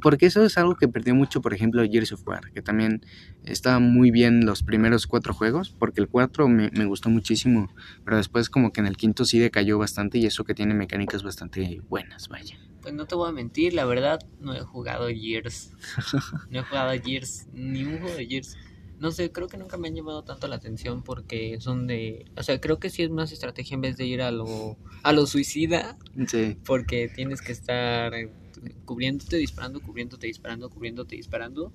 porque 0.01 0.27
eso 0.27 0.45
es 0.45 0.59
algo 0.59 0.75
que 0.75 0.89
perdió 0.89 1.15
mucho, 1.15 1.41
por 1.41 1.55
ejemplo, 1.55 1.83
Gears 1.85 2.13
of 2.13 2.27
War, 2.27 2.51
que 2.53 2.63
también 2.63 3.05
estaba 3.45 3.79
muy 3.79 4.11
bien 4.11 4.45
los 4.45 4.63
primeros 4.63 5.07
cuatro 5.07 5.35
juegos, 5.35 5.75
porque 5.79 6.01
el 6.01 6.09
cuatro 6.09 6.49
me, 6.49 6.69
gustó 6.87 7.09
muchísimo, 7.11 7.73
pero 8.05 8.17
después 8.17 8.51
como 8.51 8.73
que 8.73 8.81
en 8.81 8.87
el 8.87 8.97
quinto 8.97 9.25
sí 9.25 9.39
decayó 9.39 9.79
bastante 9.79 10.19
y 10.19 10.27
eso 10.27 10.45
que 10.45 10.55
tiene 10.55 10.75
mecánicas 10.75 11.23
bastante 11.23 11.81
buenas, 11.89 12.29
vaya. 12.29 12.59
Pues 12.83 12.95
no 12.95 13.07
te 13.07 13.17
voy 13.17 13.29
a 13.29 13.33
mentir, 13.33 13.75
la 13.75 13.85
verdad 13.85 14.21
no 14.39 14.55
he 14.55 14.61
jugado 14.61 15.09
Gears. 15.09 15.73
No 16.51 16.61
he 16.61 16.63
jugado 16.63 16.93
Gears, 17.03 17.49
ni 17.53 17.85
un 17.85 17.99
juego 17.99 18.17
de 18.17 18.27
Gears. 18.27 18.57
No 18.99 19.11
sé, 19.13 19.31
creo 19.31 19.49
que 19.49 19.59
nunca 19.59 19.77
me 19.77 19.89
han 19.89 19.95
llamado 19.95 20.23
tanto 20.23 20.49
la 20.49 20.57
atención 20.57 21.03
porque 21.03 21.61
son 21.61 21.87
de... 21.87 22.25
O 22.37 22.43
sea, 22.43 22.61
creo 22.61 22.79
que 22.79 22.89
sí 22.89 23.03
es 23.03 23.11
más 23.11 23.31
estrategia 23.31 23.75
en 23.75 23.83
vez 23.83 23.97
de 23.97 24.07
ir 24.07 24.23
a 24.23 24.31
lo, 24.31 24.77
a 25.03 25.13
lo 25.13 25.27
suicida. 25.27 25.99
Sí. 26.27 26.57
Porque 26.65 27.11
tienes 27.15 27.43
que 27.43 27.53
estar 27.53 28.13
cubriéndote, 28.87 29.37
disparando, 29.37 29.81
cubriéndote, 29.81 30.27
disparando, 30.27 30.71
cubriéndote, 30.71 31.17
disparando. 31.17 31.73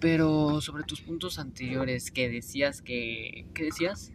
Pero 0.00 0.60
sobre 0.60 0.82
tus 0.82 1.00
puntos 1.00 1.38
anteriores, 1.38 2.10
que 2.10 2.28
decías 2.28 2.82
que... 2.82 3.46
¿Qué 3.54 3.64
decías? 3.64 4.12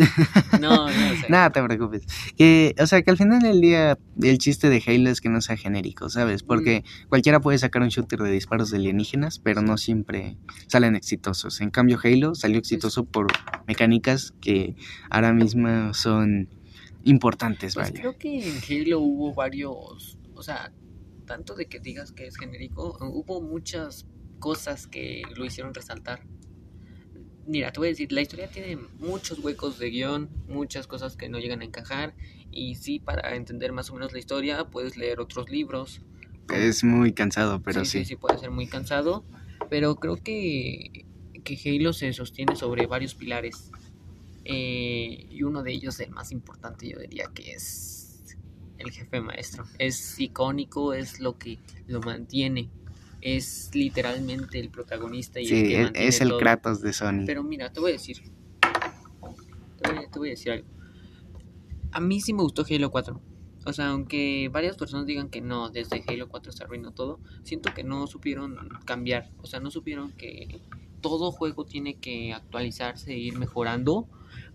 No, 0.60 0.88
no 0.88 0.94
Nada, 1.28 1.50
te 1.50 1.62
preocupes. 1.62 2.02
Que, 2.36 2.74
o 2.78 2.86
sea, 2.86 3.02
que 3.02 3.10
al 3.10 3.16
final 3.16 3.40
del 3.40 3.60
día 3.60 3.98
el 4.22 4.38
chiste 4.38 4.68
de 4.68 4.82
Halo 4.86 5.10
es 5.10 5.20
que 5.20 5.28
no 5.28 5.40
sea 5.40 5.56
genérico, 5.56 6.08
¿sabes? 6.10 6.42
Porque 6.42 6.80
mm. 6.80 7.08
cualquiera 7.08 7.40
puede 7.40 7.58
sacar 7.58 7.82
un 7.82 7.88
shooter 7.88 8.18
de 8.20 8.30
disparos 8.30 8.70
de 8.70 8.78
alienígenas, 8.78 9.38
pero 9.38 9.62
no 9.62 9.78
siempre 9.78 10.36
salen 10.66 10.96
exitosos. 10.96 11.60
En 11.60 11.70
cambio, 11.70 11.98
Halo 12.02 12.34
salió 12.34 12.58
exitoso 12.58 13.04
por 13.04 13.28
mecánicas 13.66 14.34
que 14.40 14.74
ahora 15.08 15.32
mismo 15.32 15.94
son 15.94 16.48
importantes, 17.04 17.74
pues 17.74 17.92
Creo 17.92 18.18
que 18.18 18.46
en 18.46 18.56
Halo 18.68 19.00
hubo 19.00 19.32
varios 19.32 20.18
o 20.40 20.42
sea, 20.42 20.72
tanto 21.26 21.54
de 21.54 21.66
que 21.66 21.80
digas 21.80 22.12
que 22.12 22.26
es 22.26 22.38
genérico, 22.38 22.96
hubo 23.02 23.42
muchas 23.42 24.06
cosas 24.38 24.86
que 24.86 25.22
lo 25.36 25.44
hicieron 25.44 25.74
resaltar. 25.74 26.22
Mira, 27.46 27.72
te 27.72 27.80
voy 27.80 27.88
a 27.88 27.90
decir, 27.90 28.12
la 28.12 28.20
historia 28.20 28.48
tiene 28.50 28.76
muchos 28.98 29.38
huecos 29.40 29.78
de 29.78 29.90
guion, 29.90 30.28
muchas 30.48 30.86
cosas 30.86 31.16
que 31.16 31.28
no 31.28 31.38
llegan 31.38 31.62
a 31.62 31.64
encajar, 31.64 32.14
y 32.50 32.74
sí, 32.76 33.00
para 33.00 33.34
entender 33.34 33.72
más 33.72 33.90
o 33.90 33.94
menos 33.94 34.12
la 34.12 34.18
historia, 34.18 34.64
puedes 34.64 34.96
leer 34.96 35.20
otros 35.20 35.50
libros. 35.50 36.00
Es 36.54 36.84
muy 36.84 37.12
cansado, 37.12 37.60
pero 37.62 37.84
sí. 37.84 38.00
Sí, 38.00 38.04
sí, 38.04 38.16
puede 38.16 38.38
ser 38.38 38.50
muy 38.50 38.66
cansado, 38.66 39.24
Pero 39.68 39.96
creo 39.96 40.16
que, 40.16 41.06
que 41.44 41.58
Halo 41.64 41.92
se 41.92 42.12
sostiene 42.12 42.56
sobre 42.56 42.86
varios 42.86 43.14
pilares. 43.14 43.70
Eh, 44.44 45.26
y 45.30 45.42
uno 45.42 45.62
de 45.62 45.72
ellos, 45.72 46.00
el 46.00 46.10
más 46.10 46.32
importante, 46.32 46.88
yo 46.88 46.98
diría 46.98 47.30
que 47.32 47.52
es 47.52 48.36
el 48.78 48.90
jefe 48.90 49.20
maestro. 49.20 49.64
Es 49.78 50.18
icónico, 50.18 50.94
es 50.94 51.20
lo 51.20 51.38
que 51.38 51.58
lo 51.86 52.00
mantiene. 52.00 52.70
Es 53.20 53.70
literalmente 53.74 54.58
el 54.58 54.70
protagonista 54.70 55.40
y 55.40 55.44
el 55.44 55.48
Sí, 55.48 55.62
que 55.62 55.74
es, 55.74 55.84
mantiene 55.84 56.08
es 56.08 56.20
el 56.20 56.28
todo. 56.28 56.38
Kratos 56.38 56.80
de 56.80 56.92
Sony. 56.92 57.24
Pero 57.26 57.42
mira, 57.42 57.72
te 57.72 57.80
voy 57.80 57.90
a 57.90 57.92
decir. 57.94 58.22
Te 59.82 59.92
voy, 59.92 60.06
te 60.10 60.18
voy 60.18 60.28
a 60.28 60.30
decir 60.30 60.52
algo. 60.52 60.66
A 61.92 62.00
mí 62.00 62.20
sí 62.20 62.32
me 62.32 62.42
gustó 62.42 62.64
Halo 62.68 62.90
4. 62.90 63.20
O 63.66 63.72
sea, 63.72 63.88
aunque 63.88 64.48
varias 64.50 64.76
personas 64.76 65.06
digan 65.06 65.28
que 65.28 65.40
no, 65.42 65.68
desde 65.68 66.02
Halo 66.06 66.28
4 66.28 66.52
se 66.52 66.64
arruinó 66.64 66.92
todo, 66.92 67.20
siento 67.42 67.74
que 67.74 67.84
no 67.84 68.06
supieron 68.06 68.56
cambiar. 68.86 69.30
O 69.42 69.46
sea, 69.46 69.60
no 69.60 69.70
supieron 69.70 70.12
que 70.12 70.62
todo 71.00 71.30
juego 71.30 71.64
tiene 71.64 71.96
que 71.98 72.32
actualizarse 72.32 73.12
e 73.12 73.18
ir 73.18 73.38
mejorando 73.38 74.08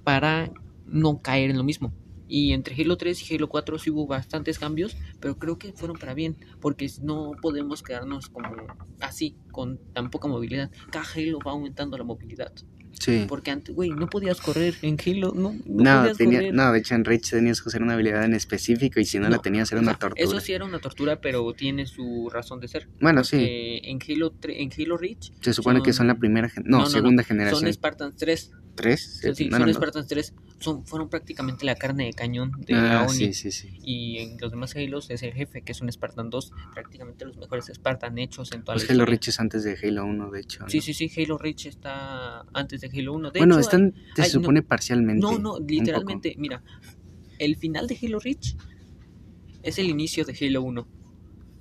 para 0.03 0.51
no 0.85 1.21
caer 1.21 1.51
en 1.51 1.57
lo 1.57 1.63
mismo. 1.63 1.93
Y 2.27 2.53
entre 2.53 2.75
Halo 2.75 2.97
3 2.97 3.31
y 3.31 3.35
Halo 3.35 3.49
4 3.49 3.79
sí 3.79 3.89
hubo 3.89 4.07
bastantes 4.07 4.59
cambios, 4.59 4.97
pero 5.19 5.37
creo 5.37 5.57
que 5.57 5.73
fueron 5.73 5.97
para 5.97 6.13
bien, 6.13 6.37
porque 6.59 6.89
no 7.01 7.31
podemos 7.41 7.83
quedarnos 7.83 8.29
como 8.29 8.49
así, 8.99 9.37
con 9.51 9.79
tan 9.93 10.09
poca 10.09 10.27
movilidad. 10.27 10.71
Cada 10.91 11.05
Halo 11.05 11.39
va 11.45 11.51
aumentando 11.51 11.97
la 11.97 12.03
movilidad. 12.03 12.51
Sí. 12.99 13.25
Porque 13.27 13.51
antes, 13.51 13.75
güey, 13.75 13.89
no 13.91 14.07
podías 14.07 14.39
correr 14.41 14.75
en 14.81 14.97
Halo, 15.05 15.33
no, 15.35 15.53
no, 15.65 16.13
tenía, 16.15 16.39
correr. 16.39 16.53
no, 16.53 16.71
de 16.71 16.79
hecho 16.79 16.95
en 16.95 17.05
Reach 17.05 17.29
tenías 17.29 17.61
que 17.61 17.69
usar 17.69 17.83
una 17.83 17.93
habilidad 17.93 18.23
en 18.23 18.33
específico 18.33 18.99
y 18.99 19.05
si 19.05 19.19
no, 19.19 19.29
la 19.29 19.37
tenías 19.39 19.71
era 19.71 19.79
o 19.79 19.83
una 19.83 19.91
sea, 19.91 19.99
tortura. 19.99 20.23
Eso 20.23 20.39
sí 20.39 20.53
era 20.53 20.65
una 20.65 20.79
tortura, 20.79 21.19
pero 21.21 21.53
tiene 21.53 21.85
su 21.85 22.29
razón 22.31 22.59
de 22.59 22.67
ser. 22.67 22.87
Bueno, 23.01 23.23
sí, 23.23 23.79
en 23.83 23.99
Halo 24.07 24.33
en 24.43 24.71
Halo 24.77 24.97
Reach 24.97 25.31
se 25.41 25.53
supone 25.53 25.81
que 25.83 25.93
son 25.93 26.07
la 26.07 26.15
primera, 26.15 26.51
no, 26.63 26.77
no, 26.77 26.83
no, 26.83 26.89
segunda 26.89 27.23
son 27.23 27.27
generación. 27.27 27.73
Spartans 27.73 28.15
3. 28.17 28.51
¿Tres? 28.75 29.19
Sí, 29.21 29.33
sí, 29.35 29.45
no, 29.45 29.51
son 29.51 29.59
no, 29.61 29.65
no. 29.67 29.73
Spartans 29.73 30.07
3. 30.07 30.33
Son, 30.59 30.85
fueron 30.85 31.09
prácticamente 31.09 31.65
la 31.65 31.75
carne 31.75 32.05
de 32.05 32.13
cañón 32.13 32.51
de 32.65 32.73
Ah, 32.75 32.81
la 32.81 33.01
ONI. 33.03 33.13
sí, 33.13 33.33
sí, 33.33 33.51
sí. 33.51 33.69
Y 33.83 34.17
en 34.19 34.37
los 34.39 34.51
demás 34.51 34.75
Halos 34.75 35.09
es 35.09 35.23
el 35.23 35.31
jefe, 35.33 35.61
que 35.61 35.71
es 35.71 35.79
un 35.79 35.89
Spartan 35.89 36.29
2. 36.29 36.51
Prácticamente 36.73 37.23
los 37.23 37.37
mejores 37.37 37.67
Spartan 37.73 38.17
hechos 38.17 38.51
en 38.51 38.63
toda 38.63 38.75
Pues 38.75 38.83
la 38.83 38.93
Halo 38.93 39.03
historia. 39.03 39.11
Reach 39.17 39.27
es 39.29 39.39
antes 39.39 39.63
de 39.63 39.77
Halo 39.81 40.05
1, 40.05 40.29
de 40.31 40.39
hecho. 40.41 40.63
¿no? 40.63 40.69
Sí, 40.69 40.81
sí, 40.81 40.93
sí, 40.93 41.09
Halo 41.21 41.37
Reach 41.37 41.67
está 41.67 42.41
antes 42.53 42.81
de 42.81 42.84
Halo 42.93 43.13
1. 43.13 43.31
De 43.31 43.39
bueno, 43.39 43.55
hecho, 43.55 43.61
están, 43.61 43.93
se 44.15 44.21
hay- 44.23 44.27
no. 44.27 44.31
supone 44.33 44.61
parcialmente. 44.61 45.21
No, 45.21 45.37
no, 45.39 45.59
literalmente, 45.59 46.35
mira, 46.37 46.61
el 47.39 47.55
final 47.55 47.87
de 47.87 47.97
Halo 48.01 48.19
Reach 48.19 48.55
es 49.63 49.79
el 49.79 49.87
inicio 49.89 50.25
de 50.25 50.35
Halo 50.39 50.61
1. 50.63 50.87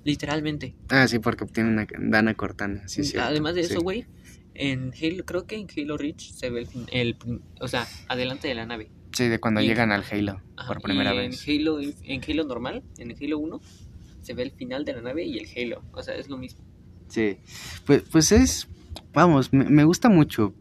Literalmente. 0.03 0.75
Ah, 0.89 1.07
sí, 1.07 1.17
porque 1.19 1.43
obtiene 1.45 1.69
una 1.71 1.87
Dana 1.99 2.35
Cortana, 2.35 2.87
sí, 2.87 3.03
sí. 3.03 3.17
Además 3.17 3.55
de 3.55 3.61
eso, 3.61 3.81
güey, 3.81 4.05
en 4.53 4.93
Halo, 5.01 5.25
creo 5.25 5.47
que 5.47 5.55
en 5.57 5.67
Halo 5.75 5.97
Reach 5.97 6.31
se 6.31 6.49
ve 6.51 6.67
el, 6.91 7.15
el 7.15 7.17
o 7.59 7.67
sea, 7.67 7.87
adelante 8.07 8.47
de 8.47 8.53
la 8.55 8.65
nave. 8.67 8.91
Sí, 9.13 9.27
de 9.27 9.39
cuando 9.39 9.61
y- 9.61 9.67
llegan 9.67 9.91
al 9.91 10.03
Halo 10.09 10.41
Ajá, 10.57 10.67
por 10.67 10.81
primera 10.83 11.13
y 11.15 11.17
vez. 11.17 11.47
En 11.47 11.59
Halo, 11.61 11.79
en 11.81 12.21
Halo 12.27 12.43
normal, 12.43 12.83
en 12.99 13.11
el 13.11 13.17
Halo 13.19 13.39
1, 13.39 13.61
se 14.21 14.33
ve 14.33 14.43
el 14.43 14.51
final 14.51 14.85
de 14.85 14.93
la 14.93 15.01
nave 15.01 15.25
y 15.25 15.39
el 15.39 15.47
Halo. 15.55 15.81
O 15.93 16.03
sea, 16.03 16.15
es 16.15 16.29
lo 16.29 16.37
mismo. 16.37 16.63
Sí, 17.07 17.37
pues, 17.85 18.03
pues 18.11 18.31
es, 18.31 18.67
vamos, 19.13 19.51
me, 19.53 19.63
me 19.65 19.83
gusta 19.85 20.09
mucho. 20.09 20.53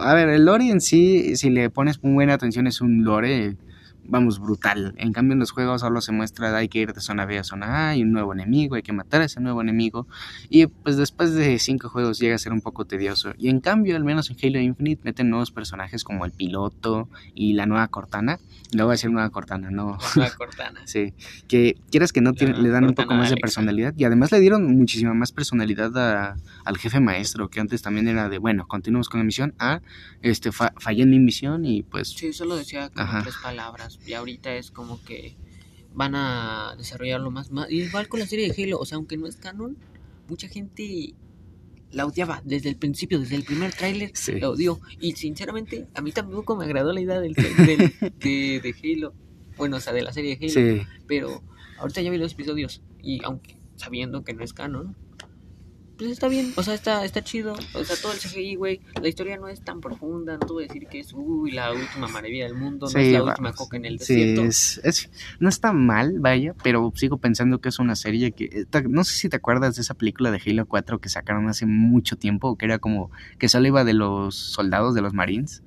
A 0.00 0.14
ver, 0.14 0.28
el 0.28 0.44
lore 0.44 0.68
en 0.68 0.80
sí, 0.80 1.36
si 1.36 1.50
le 1.50 1.70
pones 1.70 2.02
muy 2.02 2.12
buena 2.12 2.34
atención, 2.34 2.66
es 2.66 2.80
un 2.80 3.04
lore, 3.04 3.56
vamos, 4.04 4.38
brutal. 4.40 4.94
En 4.96 5.12
cambio, 5.12 5.32
en 5.34 5.38
los 5.38 5.50
juegos 5.52 5.80
solo 5.82 6.00
se 6.00 6.12
muestra, 6.12 6.56
hay 6.56 6.68
que 6.68 6.78
ir 6.80 6.92
de 6.92 7.00
zona 7.00 7.24
B 7.26 7.38
a 7.38 7.44
zona 7.44 7.66
A, 7.66 7.88
hay 7.90 8.02
un 8.02 8.12
nuevo 8.12 8.32
enemigo, 8.32 8.74
hay 8.76 8.82
que 8.82 8.92
matar 8.92 9.20
a 9.20 9.24
ese 9.24 9.40
nuevo 9.40 9.60
enemigo. 9.60 10.06
Y 10.48 10.66
pues 10.66 10.96
después 10.96 11.34
de 11.34 11.58
cinco 11.58 11.88
juegos 11.88 12.18
llega 12.18 12.34
a 12.34 12.38
ser 12.38 12.52
un 12.52 12.60
poco 12.60 12.84
tedioso. 12.84 13.32
Y 13.38 13.48
en 13.48 13.60
cambio, 13.60 13.96
al 13.96 14.04
menos 14.04 14.30
en 14.30 14.36
Halo 14.42 14.58
Infinite, 14.60 15.02
meten 15.04 15.30
nuevos 15.30 15.50
personajes 15.52 16.02
como 16.04 16.24
el 16.24 16.32
piloto 16.32 17.08
y 17.34 17.52
la 17.54 17.66
nueva 17.66 17.88
Cortana. 17.88 18.38
Le 18.72 18.82
voy 18.84 18.90
a 18.90 18.92
decir 18.92 19.10
nueva 19.10 19.30
Cortana, 19.30 19.70
no. 19.70 19.98
La 20.00 20.08
nueva 20.16 20.36
Cortana. 20.36 20.80
Sí, 20.86 21.12
que 21.48 21.76
quieras 21.90 22.12
que 22.12 22.20
no, 22.20 22.32
tiene- 22.32 22.56
le 22.58 22.68
dan 22.70 22.84
un 22.84 22.90
Cortana 22.90 23.06
poco 23.08 23.14
más 23.18 23.30
de 23.30 23.36
personalidad 23.36 23.94
y 23.96 24.04
además 24.04 24.32
le 24.32 24.40
dieron 24.40 24.66
muchísima 24.76 25.14
más 25.14 25.30
personalidad 25.32 25.96
a- 25.96 26.36
al 26.64 26.78
jefe 26.78 26.98
maestro, 27.00 27.48
que 27.48 27.60
antes 27.60 27.82
también 27.82 28.08
era 28.08 28.28
de, 28.28 28.38
bueno, 28.38 28.66
continuamos 28.66 29.08
con 29.08 29.20
la 29.20 29.24
misión, 29.24 29.54
a, 29.58 29.80
este, 30.22 30.50
fa- 30.52 30.72
fallé 30.78 31.02
en 31.02 31.10
mi 31.10 31.18
misión 31.20 31.64
y 31.64 31.82
pues, 31.82 32.08
Sí, 32.10 32.32
solo 32.32 32.56
decía 32.56 32.90
como 32.90 33.22
tres 33.22 33.36
palabras. 33.42 33.99
Y 34.06 34.12
ahorita 34.14 34.54
es 34.56 34.70
como 34.70 35.02
que 35.04 35.36
van 35.92 36.14
a 36.14 36.74
desarrollarlo 36.78 37.30
más, 37.30 37.50
más. 37.50 37.70
Igual 37.70 38.08
con 38.08 38.20
la 38.20 38.26
serie 38.26 38.50
de 38.50 38.62
Halo, 38.62 38.78
o 38.78 38.86
sea, 38.86 38.96
aunque 38.96 39.16
no 39.16 39.26
es 39.26 39.36
canon, 39.36 39.76
mucha 40.28 40.48
gente 40.48 41.14
la 41.92 42.06
odiaba 42.06 42.40
desde 42.44 42.68
el 42.68 42.76
principio, 42.76 43.18
desde 43.18 43.36
el 43.36 43.42
primer 43.44 43.72
tráiler. 43.74 44.12
Sí. 44.14 44.38
La 44.40 44.50
odió. 44.50 44.80
Y 45.00 45.12
sinceramente, 45.12 45.88
a 45.94 46.00
mí 46.00 46.12
tampoco 46.12 46.56
me 46.56 46.64
agradó 46.64 46.92
la 46.92 47.00
idea 47.00 47.20
del, 47.20 47.34
del- 47.34 47.92
de, 48.20 48.60
de 48.60 48.74
Halo. 48.84 49.12
Bueno, 49.56 49.76
o 49.76 49.80
sea, 49.80 49.92
de 49.92 50.02
la 50.02 50.12
serie 50.12 50.36
de 50.36 50.46
Halo. 50.46 50.80
sí, 50.82 50.86
Pero 51.06 51.42
ahorita 51.78 52.00
ya 52.00 52.10
vi 52.10 52.18
los 52.18 52.32
episodios. 52.32 52.82
Y 53.02 53.22
aunque 53.24 53.56
sabiendo 53.76 54.22
que 54.24 54.32
no 54.34 54.44
es 54.44 54.52
canon, 54.52 54.96
pues 56.00 56.10
está 56.12 56.26
bien. 56.28 56.52
O 56.56 56.62
sea, 56.62 56.74
está, 56.74 57.04
está 57.04 57.22
chido. 57.22 57.54
O 57.74 57.84
sea, 57.84 57.94
todo 58.00 58.12
el 58.12 58.18
CGI, 58.18 58.54
güey. 58.56 58.80
La 59.00 59.06
historia 59.08 59.36
no 59.36 59.46
es 59.48 59.60
tan 59.60 59.80
profunda. 59.80 60.32
No 60.32 60.40
te 60.40 60.52
voy 60.52 60.64
a 60.64 60.66
decir 60.66 60.86
que 60.88 60.98
es 61.00 61.12
uy, 61.12 61.50
la 61.52 61.70
última 61.72 62.08
maravilla 62.08 62.44
del 62.46 62.54
mundo. 62.54 62.86
no 62.86 62.90
Sí, 62.90 62.98
es 62.98 63.12
la 63.12 63.18
vamos. 63.20 63.32
última 63.32 63.52
coca 63.52 63.76
en 63.76 63.84
el 63.84 64.00
sí, 64.00 64.14
desierto. 64.16 64.44
es, 64.44 64.80
es- 64.82 65.10
no 65.38 65.48
está 65.50 65.72
mal, 65.72 66.18
vaya, 66.18 66.54
pero 66.62 66.90
sigo 66.96 67.18
pensando 67.18 67.60
que 67.60 67.68
es 67.68 67.78
una 67.78 67.94
serie 67.96 68.32
que, 68.32 68.44
eh, 68.72 68.82
no 68.88 69.04
sé 69.04 69.14
si 69.14 69.28
te 69.28 69.36
acuerdas 69.36 69.76
de 69.76 69.82
esa 69.82 69.94
película 69.94 70.30
de 70.30 70.40
Halo 70.44 70.66
4 70.66 70.98
que 71.00 71.08
sacaron 71.10 71.48
hace 71.48 71.66
mucho 71.66 72.16
tiempo, 72.16 72.56
que 72.56 72.64
era 72.64 72.78
como, 72.78 73.10
que 73.38 73.48
solo 73.50 73.66
iba 73.68 73.84
de 73.84 73.92
los 73.94 74.34
soldados 74.34 74.94
de 74.94 75.02
los 75.02 75.12
Marines. 75.12 75.62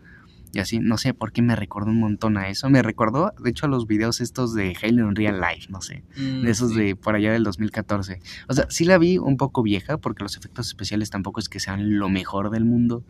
Y 0.53 0.59
así, 0.59 0.79
no 0.79 0.99
sé 0.99 1.15
por 1.15 1.31
qué 1.31 1.41
me 1.41 1.55
recordó 1.55 1.89
un 1.89 1.99
montón 1.99 2.37
a 2.37 2.47
eso. 2.47 2.69
Me 2.69 2.83
recordó, 2.83 3.33
de 3.43 3.49
hecho, 3.49 3.65
a 3.65 3.69
los 3.69 3.87
videos 3.87 4.21
estos 4.21 4.53
de 4.53 4.77
Halo 4.81 5.09
en 5.09 5.15
Real 5.15 5.41
Life, 5.41 5.71
no 5.71 5.81
sé. 5.81 6.03
Mm, 6.15 6.43
de 6.43 6.51
esos 6.51 6.71
sí. 6.71 6.77
de 6.77 6.95
por 6.95 7.15
allá 7.15 7.33
del 7.33 7.43
2014. 7.43 8.19
O 8.47 8.53
sea, 8.53 8.67
sí 8.69 8.85
la 8.85 8.99
vi 8.99 9.17
un 9.17 9.37
poco 9.37 9.63
vieja 9.63 9.97
porque 9.97 10.21
los 10.21 10.37
efectos 10.37 10.67
especiales 10.67 11.09
tampoco 11.09 11.39
es 11.39 11.49
que 11.49 11.59
sean 11.59 11.97
lo 11.97 12.07
mejor 12.07 12.51
del 12.51 12.65
mundo, 12.65 13.03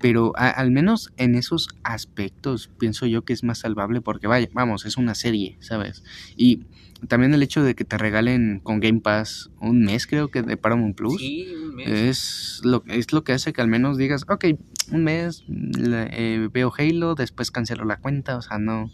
pero 0.00 0.32
a- 0.36 0.50
al 0.50 0.70
menos 0.70 1.12
en 1.16 1.34
esos 1.34 1.68
aspectos 1.82 2.70
pienso 2.78 3.06
yo 3.06 3.22
que 3.24 3.32
es 3.32 3.42
más 3.44 3.58
salvable 3.58 4.00
porque 4.00 4.26
vaya, 4.26 4.48
vamos, 4.52 4.84
es 4.86 4.96
una 4.96 5.14
serie, 5.14 5.56
¿sabes? 5.60 6.02
Y 6.36 6.64
también 7.08 7.34
el 7.34 7.42
hecho 7.42 7.62
de 7.62 7.74
que 7.74 7.84
te 7.84 7.98
regalen 7.98 8.60
con 8.62 8.80
Game 8.80 9.00
Pass 9.00 9.50
un 9.60 9.82
mes 9.84 10.06
creo 10.06 10.28
que 10.28 10.42
de 10.42 10.56
Paramount 10.56 10.96
Plus. 10.96 11.20
Sí, 11.20 11.46
un 11.54 11.74
mes. 11.76 11.88
Es 11.88 12.60
lo, 12.64 12.82
es 12.86 13.12
lo 13.12 13.24
que 13.24 13.32
hace 13.32 13.52
que 13.52 13.60
al 13.60 13.68
menos 13.68 13.98
digas, 13.98 14.24
ok, 14.28 14.44
un 14.90 15.04
mes 15.04 15.44
eh, 15.48 16.48
veo 16.52 16.72
Halo, 16.76 17.14
después 17.14 17.50
cancelo 17.50 17.84
la 17.84 17.96
cuenta, 17.98 18.36
o 18.36 18.42
sea, 18.42 18.58
no, 18.58 18.90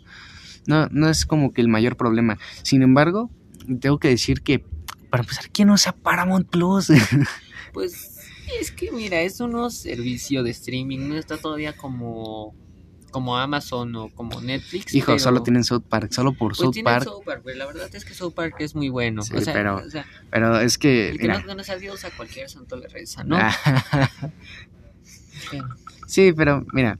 no, 0.67 0.87
no 0.91 1.09
es 1.09 1.25
como 1.27 1.53
que 1.53 1.61
el 1.61 1.69
mayor 1.69 1.97
problema. 1.97 2.39
Sin 2.63 2.83
embargo, 2.83 3.31
tengo 3.81 3.99
que 3.99 4.09
decir 4.09 4.43
que, 4.43 4.65
para 5.11 5.23
empezar, 5.23 5.51
¿quién 5.53 5.71
usa 5.71 5.93
Paramount 5.93 6.49
Plus? 6.49 6.91
Pues 7.73 8.17
es 8.61 8.71
que 8.71 8.91
mira, 8.93 9.21
es 9.21 9.41
un 9.41 9.71
servicio 9.71 10.43
de 10.43 10.51
streaming, 10.51 11.09
no 11.09 11.17
está 11.17 11.37
todavía 11.37 11.77
como 11.77 12.55
como 13.11 13.37
Amazon 13.37 13.97
o 13.97 14.09
como 14.11 14.41
Netflix. 14.41 14.95
Hijo, 14.95 15.07
pero- 15.07 15.19
solo 15.19 15.43
tienen 15.43 15.65
South 15.65 15.83
Park, 15.89 16.13
solo 16.13 16.33
por 16.33 16.53
pues 16.57 16.59
South 16.61 16.77
Park, 16.85 17.05
South 17.05 17.25
Park, 17.25 17.43
pero 17.45 17.59
la 17.59 17.67
verdad 17.67 17.93
es 17.93 18.05
que 18.05 18.15
South 18.15 18.33
Park 18.35 18.55
es 18.61 18.77
muy 18.77 18.89
bueno. 18.89 19.23
Sí, 19.23 19.35
o 19.37 19.41
sea, 19.41 19.53
pero- 19.53 19.77
o 19.85 19.91
sea, 19.91 20.07
pero 20.31 20.61
es 20.61 20.79
que, 20.79 21.09
el 21.11 21.17
que 21.19 21.23
mira, 21.23 21.41
no 21.41 21.47
conoce 21.47 21.73
a 21.73 21.77
Dios 21.79 22.05
a 22.05 22.11
cualquier 22.13 22.49
santo 22.49 22.77
le 22.77 22.87
reza, 22.87 23.25
¿no? 23.25 23.37
Pero- 25.51 25.69
sí, 26.07 26.33
pero 26.33 26.65
mira, 26.73 26.99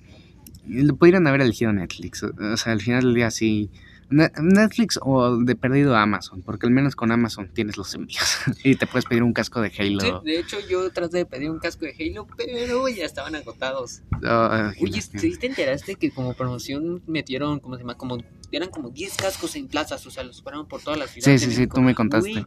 lo 0.67 0.97
pudieran 0.97 1.27
haber 1.27 1.43
elegido 1.43 1.73
Netflix, 1.73 2.23
o 2.23 2.57
sea, 2.57 2.73
al 2.73 2.81
final 2.81 3.03
del 3.05 3.15
día 3.15 3.31
sí. 3.31 3.71
Netflix 4.11 4.99
o 5.03 5.37
de 5.37 5.55
perdido 5.55 5.97
Amazon, 5.97 6.43
porque 6.43 6.67
al 6.67 6.73
menos 6.73 6.97
con 6.97 7.13
Amazon 7.13 7.51
tienes 7.53 7.77
los 7.77 7.95
envíos 7.95 8.39
y 8.65 8.75
te 8.75 8.87
puedes 8.87 9.05
pedir 9.05 9.23
un 9.23 9.33
casco 9.33 9.61
de 9.61 9.73
Halo. 9.77 10.01
Sí, 10.01 10.13
de 10.25 10.39
hecho, 10.39 10.59
yo 10.69 10.91
traté 10.91 11.19
de 11.19 11.27
pedir 11.27 11.51
un 11.51 11.59
casco 11.59 11.85
de 11.85 11.95
Halo, 11.99 12.27
pero 12.37 12.89
ya 12.89 13.05
estaban 13.05 13.35
agotados. 13.35 14.03
Oh, 14.27 14.51
Oye. 14.81 15.01
¿sí 15.01 15.37
te 15.39 15.47
enteraste 15.47 15.95
que 15.95 16.11
como 16.11 16.35
promoción 16.35 17.03
metieron, 17.07 17.61
¿cómo 17.61 17.77
se 17.77 17.83
llama? 17.83 17.97
Como, 17.97 18.19
eran 18.51 18.71
como 18.71 18.91
10 18.91 19.17
cascos 19.17 19.55
en 19.57 19.69
plazas, 19.69 20.05
o 20.07 20.11
sea, 20.11 20.25
los 20.25 20.43
pararon 20.43 20.67
por 20.67 20.83
toda 20.83 20.97
la 20.97 21.07
ciudad. 21.07 21.27
Sí, 21.31 21.39
sí, 21.39 21.53
sí, 21.53 21.67
tú 21.67 21.81
me 21.81 21.95
contaste. 21.95 22.33
Güey, 22.33 22.47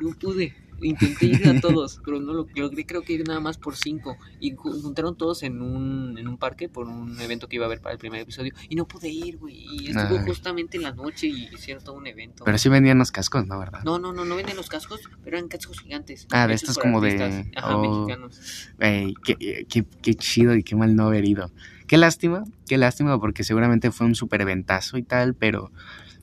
no 0.00 0.18
pude. 0.18 0.54
Intenté 0.82 1.26
ir 1.26 1.48
a 1.48 1.60
todos, 1.60 2.00
pero 2.04 2.20
no 2.20 2.32
lo 2.32 2.46
logré, 2.54 2.84
creo 2.84 3.02
que 3.02 3.12
ir 3.14 3.26
nada 3.26 3.40
más 3.40 3.56
por 3.58 3.76
5. 3.76 4.16
Y 4.40 4.54
ju- 4.54 4.82
juntaron 4.82 5.16
todos 5.16 5.42
en 5.42 5.62
un, 5.62 6.18
en 6.18 6.28
un 6.28 6.38
parque 6.38 6.68
por 6.68 6.88
un 6.88 7.20
evento 7.20 7.48
que 7.48 7.56
iba 7.56 7.64
a 7.64 7.68
haber 7.68 7.80
para 7.80 7.92
el 7.92 7.98
primer 7.98 8.20
episodio. 8.20 8.52
Y 8.68 8.74
no 8.76 8.86
pude 8.86 9.08
ir, 9.08 9.38
güey. 9.38 9.64
Y 9.70 9.90
estuvo 9.90 10.18
Ay. 10.18 10.24
justamente 10.26 10.76
en 10.76 10.82
la 10.82 10.92
noche 10.92 11.26
y 11.28 11.48
hicieron 11.54 11.82
todo 11.84 11.94
un 11.96 12.06
evento. 12.06 12.44
Pero 12.44 12.58
sí 12.58 12.68
vendían 12.68 12.98
los 12.98 13.12
cascos, 13.12 13.46
¿no? 13.46 13.58
¿Verdad? 13.58 13.80
No, 13.84 13.98
no, 13.98 14.12
no, 14.12 14.24
no 14.24 14.36
venden 14.36 14.56
los 14.56 14.68
cascos, 14.68 15.00
pero 15.24 15.36
eran 15.36 15.48
cascos 15.48 15.80
gigantes. 15.80 16.26
Ah, 16.32 16.46
de 16.46 16.54
estos 16.54 16.78
como 16.78 17.00
de- 17.00 17.50
Ajá, 17.56 17.76
oh. 17.76 17.82
mexicanos. 18.06 18.68
Ey, 18.80 19.14
qué, 19.24 19.66
qué- 19.68 19.84
qué 20.02 20.14
chido 20.14 20.54
y 20.56 20.62
qué 20.62 20.74
mal 20.76 20.96
no 20.96 21.06
haber 21.06 21.24
ido. 21.26 21.50
Qué 21.86 21.96
lástima, 21.98 22.44
qué 22.66 22.78
lástima 22.78 23.20
porque 23.20 23.44
seguramente 23.44 23.90
fue 23.90 24.06
un 24.06 24.14
super 24.14 24.40
eventazo 24.40 24.96
y 24.96 25.02
tal, 25.02 25.34
pero 25.34 25.70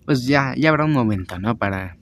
pues 0.06 0.26
ya, 0.26 0.56
ya 0.58 0.70
habrá 0.70 0.86
un 0.86 0.94
momento, 0.94 1.38
¿no? 1.38 1.56
Para, 1.58 1.96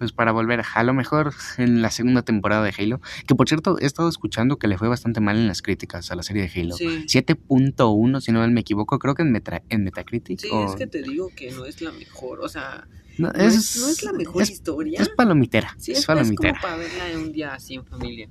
pues 0.00 0.12
para 0.12 0.32
volver 0.32 0.62
a 0.74 0.82
lo 0.82 0.94
mejor 0.94 1.34
en 1.58 1.82
la 1.82 1.90
segunda 1.90 2.22
temporada 2.22 2.64
de 2.64 2.72
Halo, 2.76 3.00
que 3.28 3.34
por 3.34 3.46
cierto 3.48 3.78
he 3.78 3.84
estado 3.84 4.08
escuchando 4.08 4.56
que 4.58 4.66
le 4.66 4.78
fue 4.78 4.88
bastante 4.88 5.20
mal 5.20 5.36
en 5.36 5.46
las 5.46 5.60
críticas 5.60 6.10
a 6.10 6.16
la 6.16 6.22
serie 6.22 6.48
de 6.48 6.60
Halo. 6.60 6.74
Sí. 6.74 6.86
7.1, 7.06 8.20
si 8.22 8.32
no 8.32 8.48
me 8.48 8.60
equivoco, 8.62 8.98
creo 8.98 9.14
que 9.14 9.20
en, 9.22 9.30
Meta- 9.30 9.62
en 9.68 9.84
Metacritic. 9.84 10.40
Sí, 10.40 10.48
o- 10.50 10.64
es 10.66 10.74
que 10.74 10.86
te 10.86 11.02
digo 11.02 11.28
que 11.36 11.50
no 11.52 11.66
es 11.66 11.82
la 11.82 11.92
mejor, 11.92 12.40
o 12.40 12.48
sea, 12.48 12.88
no, 13.18 13.30
no 13.30 13.38
es, 13.38 13.54
es, 13.54 13.76
no 13.82 13.88
es 13.88 14.02
la 14.02 14.12
mejor 14.14 14.42
es- 14.42 14.50
historia. 14.50 15.02
es 15.02 15.10
palomitera, 15.10 15.74
Sí, 15.78 15.92
es 15.92 15.98
esta 16.00 16.14
es 16.14 16.18
como 16.28 16.36
palomitera. 16.36 16.60
para 16.62 16.76
verla 16.76 17.10
en 17.12 17.18
un 17.18 17.32
día 17.32 17.52
así 17.52 17.74
en 17.74 17.84
familia. 17.84 18.30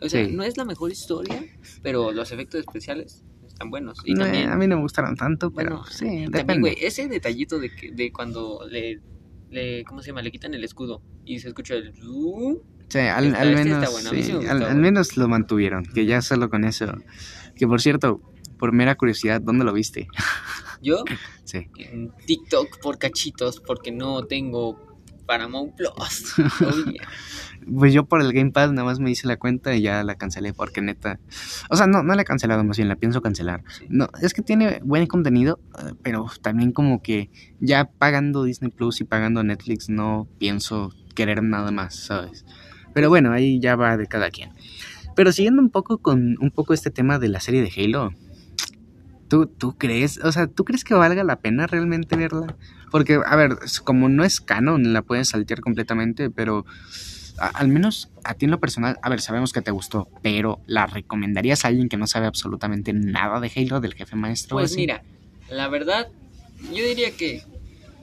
O 0.00 0.08
sea, 0.08 0.24
Sí. 0.24 0.32
no 0.32 0.42
es 0.42 0.56
la 0.56 0.64
mejor 0.64 0.90
historia, 0.90 1.44
pero 1.82 2.12
los 2.12 2.32
efectos 2.32 2.60
especiales 2.60 3.22
están 3.46 3.68
buenos. 3.70 3.98
Y 4.06 4.14
No, 4.14 4.24
también, 4.24 4.48
a 4.48 4.56
mí 4.56 4.66
no 4.66 4.76
me 4.76 4.82
gustaron 4.82 5.16
tanto, 5.16 5.50
pero 5.52 5.76
bueno, 5.76 5.84
sí, 5.90 6.06
también, 6.06 6.30
depende. 6.32 6.60
güey, 6.60 6.76
ese 6.84 7.08
detallito 7.08 7.58
de, 7.58 7.70
que, 7.74 7.92
de 7.92 8.10
cuando 8.10 8.66
le, 8.70 9.00
le, 9.54 9.84
¿cómo 9.84 10.02
se 10.02 10.08
llama? 10.08 10.20
Le 10.22 10.30
quitan 10.30 10.52
el 10.54 10.64
escudo 10.64 11.00
y 11.24 11.38
se 11.38 11.48
escucha 11.48 11.74
el... 11.74 11.92
Sí, 12.88 12.98
al, 12.98 13.26
Está- 13.28 13.40
al 13.40 13.48
este 13.52 13.64
menos, 13.64 13.92
bueno, 13.92 14.10
sí 14.10 14.22
sí, 14.22 14.32
me 14.34 14.48
al, 14.48 14.76
menos 14.76 15.16
lo 15.16 15.26
mantuvieron, 15.28 15.84
que 15.86 16.04
ya 16.06 16.20
solo 16.20 16.50
con 16.50 16.64
eso. 16.64 16.92
Que 17.56 17.66
por 17.66 17.80
cierto, 17.80 18.20
por 18.58 18.72
mera 18.72 18.94
curiosidad, 18.96 19.40
¿dónde 19.40 19.64
lo 19.64 19.72
viste? 19.72 20.06
Yo 20.82 21.02
Sí. 21.44 21.66
en 21.78 22.10
TikTok 22.26 22.80
por 22.80 22.98
cachitos 22.98 23.60
porque 23.60 23.90
no 23.92 24.24
tengo 24.26 24.93
Paramount 25.26 25.74
Plus. 25.76 26.34
Oh, 26.60 26.90
yeah. 26.90 27.08
Pues 27.72 27.92
yo 27.94 28.04
por 28.04 28.20
el 28.20 28.32
Game 28.32 28.50
Pass 28.50 28.72
nada 28.72 28.84
más 28.84 29.00
me 29.00 29.10
hice 29.10 29.26
la 29.26 29.38
cuenta 29.38 29.74
y 29.74 29.82
ya 29.82 30.04
la 30.04 30.16
cancelé 30.16 30.52
porque 30.52 30.82
neta... 30.82 31.18
O 31.70 31.76
sea, 31.76 31.86
no, 31.86 32.02
no 32.02 32.14
la 32.14 32.22
he 32.22 32.24
cancelado, 32.24 32.62
más 32.62 32.76
bien 32.76 32.88
la 32.88 32.96
pienso 32.96 33.22
cancelar. 33.22 33.62
Sí. 33.68 33.86
No, 33.88 34.08
es 34.20 34.34
que 34.34 34.42
tiene 34.42 34.80
buen 34.84 35.06
contenido, 35.06 35.58
eh, 35.78 35.92
pero 36.02 36.26
también 36.42 36.72
como 36.72 37.02
que 37.02 37.30
ya 37.60 37.86
pagando 37.86 38.44
Disney 38.44 38.70
Plus 38.70 39.00
y 39.00 39.04
pagando 39.04 39.42
Netflix 39.42 39.88
no 39.88 40.28
pienso 40.38 40.92
querer 41.14 41.42
nada 41.42 41.70
más, 41.70 41.94
¿sabes? 41.94 42.44
Pero 42.92 43.08
bueno, 43.08 43.32
ahí 43.32 43.60
ya 43.60 43.76
va 43.76 43.96
de 43.96 44.06
cada 44.06 44.30
quien. 44.30 44.50
Pero 45.16 45.32
siguiendo 45.32 45.62
un 45.62 45.70
poco 45.70 45.98
con 45.98 46.36
un 46.40 46.50
poco 46.50 46.74
este 46.74 46.90
tema 46.90 47.18
de 47.18 47.28
la 47.28 47.40
serie 47.40 47.62
de 47.62 47.72
Halo, 47.76 48.12
¿tú, 49.28 49.46
tú 49.46 49.76
crees, 49.76 50.18
o 50.24 50.30
sea, 50.32 50.46
¿tú 50.46 50.64
crees 50.64 50.84
que 50.84 50.94
valga 50.94 51.24
la 51.24 51.36
pena 51.40 51.66
realmente 51.66 52.16
verla? 52.16 52.56
Porque, 52.90 53.20
a 53.24 53.36
ver, 53.36 53.56
como 53.84 54.08
no 54.08 54.24
es 54.24 54.40
canon, 54.40 54.92
la 54.92 55.02
puedes 55.02 55.28
saltear 55.28 55.60
completamente, 55.60 56.30
pero 56.30 56.64
a- 57.38 57.48
al 57.48 57.68
menos 57.68 58.10
a 58.24 58.34
ti 58.34 58.44
en 58.44 58.50
lo 58.52 58.60
personal, 58.60 58.96
a 59.02 59.08
ver, 59.10 59.20
sabemos 59.20 59.52
que 59.52 59.62
te 59.62 59.70
gustó, 59.72 60.08
pero 60.22 60.60
¿la 60.66 60.86
recomendarías 60.86 61.64
a 61.64 61.68
alguien 61.68 61.88
que 61.88 61.96
no 61.96 62.06
sabe 62.06 62.26
absolutamente 62.26 62.92
nada 62.92 63.40
de 63.40 63.50
Halo, 63.54 63.80
del 63.80 63.94
jefe 63.94 64.14
maestro? 64.16 64.56
Pues 64.56 64.72
así? 64.72 64.80
mira, 64.80 65.02
la 65.48 65.68
verdad, 65.68 66.08
yo 66.60 66.84
diría 66.84 67.10
que 67.10 67.42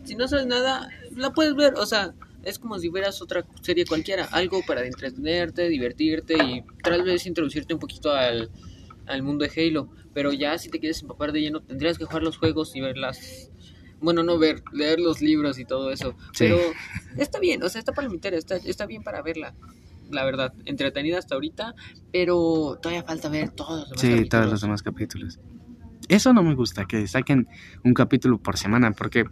si 0.04 0.16
no 0.16 0.28
sabes 0.28 0.48
nada, 0.48 0.90
la 1.16 1.32
puedes 1.32 1.56
ver. 1.56 1.76
O 1.78 1.86
sea, 1.86 2.14
es 2.44 2.60
como 2.60 2.78
si 2.80 2.90
vieras 2.90 3.22
otra 3.22 3.46
serie 3.62 3.86
cualquiera. 3.86 4.26
Algo 4.26 4.66
para 4.66 4.86
entretenerte, 4.86 5.70
divertirte 5.70 6.36
y 6.38 6.64
tal 6.84 7.04
vez 7.04 7.26
introducirte 7.28 7.74
un 7.74 7.80
poquito 7.80 8.12
al, 8.12 8.50
al 9.08 9.24
mundo 9.24 9.46
de 9.46 9.52
Halo. 9.68 9.90
Pero 10.14 10.34
ya 10.34 10.58
si 10.58 10.70
te 10.70 10.80
quieres 10.80 11.02
empapar 11.02 11.32
de 11.32 11.42
lleno, 11.42 11.62
tendrías 11.62 11.98
que 11.98 12.06
jugar 12.06 12.24
los 12.24 12.38
juegos 12.38 12.76
y 12.76 12.82
ver 12.82 12.98
las... 12.98 13.52
Bueno, 14.02 14.24
no 14.24 14.38
ver, 14.40 14.64
leer 14.74 15.00
los 15.00 15.22
libros 15.22 15.60
y 15.60 15.66
todo 15.66 15.92
eso. 15.92 16.16
Sí. 16.34 16.46
Pero 16.46 16.58
está 17.18 17.40
bien, 17.40 17.62
o 17.64 17.70
sea, 17.70 17.80
está 17.80 17.94
palomitera, 17.94 18.36
está, 18.38 18.56
está 18.56 18.86
bien 18.88 19.04
para 19.04 19.22
verla. 19.22 19.54
La 20.10 20.26
verdad, 20.26 20.54
entretenida 20.66 21.20
hasta 21.20 21.36
ahorita, 21.36 21.76
pero 22.12 22.78
todavía 22.82 23.04
falta 23.04 23.30
ver 23.30 23.52
todos 23.52 23.90
los 23.90 24.02
demás 24.02 24.02
Sí, 24.02 24.08
todos 24.10 24.22
capítulos. 24.28 24.52
los 24.52 24.62
demás 24.62 24.84
capítulos. 24.84 25.40
Eso 26.10 26.34
no 26.34 26.44
me 26.44 26.56
gusta, 26.56 26.86
que 26.86 27.08
saquen 27.08 27.48
un 27.86 27.94
capítulo 27.94 28.38
por 28.40 28.58
semana, 28.58 28.92
porque 28.92 29.24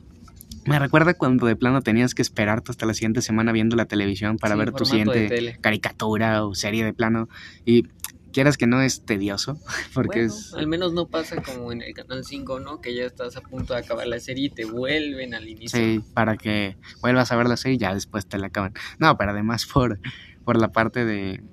me 0.66 0.78
recuerda 0.80 1.14
cuando 1.16 1.48
de 1.48 1.56
plano 1.56 1.82
tenías 1.82 2.14
que 2.14 2.22
esperarte 2.22 2.72
hasta 2.72 2.86
la 2.86 2.94
siguiente 2.94 3.22
semana 3.22 3.52
viendo 3.52 3.76
la 3.76 3.86
televisión 3.86 4.38
para 4.38 4.54
Sí, 4.54 4.60
ver 4.60 4.72
tu 4.72 4.86
siguiente 4.86 5.58
caricatura 5.62 6.46
o 6.46 6.54
serie 6.54 6.86
de 6.86 6.94
plano. 6.94 7.28
Y 7.66 7.84
quieras 8.32 8.58
que 8.58 8.68
no 8.68 8.82
es 8.82 9.06
tedioso, 9.06 9.60
porque 9.94 10.20
Bueno, 10.28 10.34
es... 10.34 10.54
al 10.54 10.68
menos 10.68 10.94
no 10.94 11.08
pasa 11.08 11.42
como 11.42 11.72
en 11.72 11.82
el 11.82 11.94
canal 11.94 12.24
5, 12.24 12.60
¿no? 12.60 12.82
Que 12.82 12.96
ya 12.96 13.06
estás 13.06 13.36
a 13.38 13.42
punto 13.42 13.74
de 13.74 13.80
acabar 13.80 14.08
la 14.08 14.20
serie 14.20 14.46
y 14.46 14.50
te 14.50 14.66
vuelven 14.66 15.34
al 15.34 15.48
inicio. 15.48 15.80
Sí, 15.80 16.02
para 16.14 16.38
que 16.38 16.78
vuelvas 17.02 17.32
a 17.32 17.36
ver 17.36 17.48
la 17.48 17.58
serie 17.58 17.76
y 17.76 17.80
ya 17.80 17.94
después 17.94 18.28
te 18.28 18.38
la 18.38 18.48
acaban. 18.48 18.74
No, 18.98 19.18
pero 19.18 19.32
además 19.32 19.66
por, 19.66 20.00
por 20.44 20.60
la 20.60 20.72
parte 20.72 21.06
de... 21.06 21.44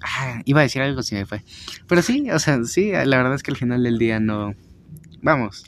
Ah, 0.00 0.42
iba 0.44 0.60
a 0.60 0.62
decir 0.62 0.80
algo 0.80 1.02
si 1.02 1.16
me 1.16 1.26
fue. 1.26 1.42
Pero 1.88 2.02
sí, 2.02 2.30
o 2.30 2.38
sea, 2.38 2.62
sí, 2.64 2.92
la 2.92 3.16
verdad 3.16 3.34
es 3.34 3.42
que 3.42 3.50
al 3.50 3.56
final 3.56 3.82
del 3.82 3.98
día 3.98 4.20
no... 4.20 4.54
Vamos, 5.20 5.64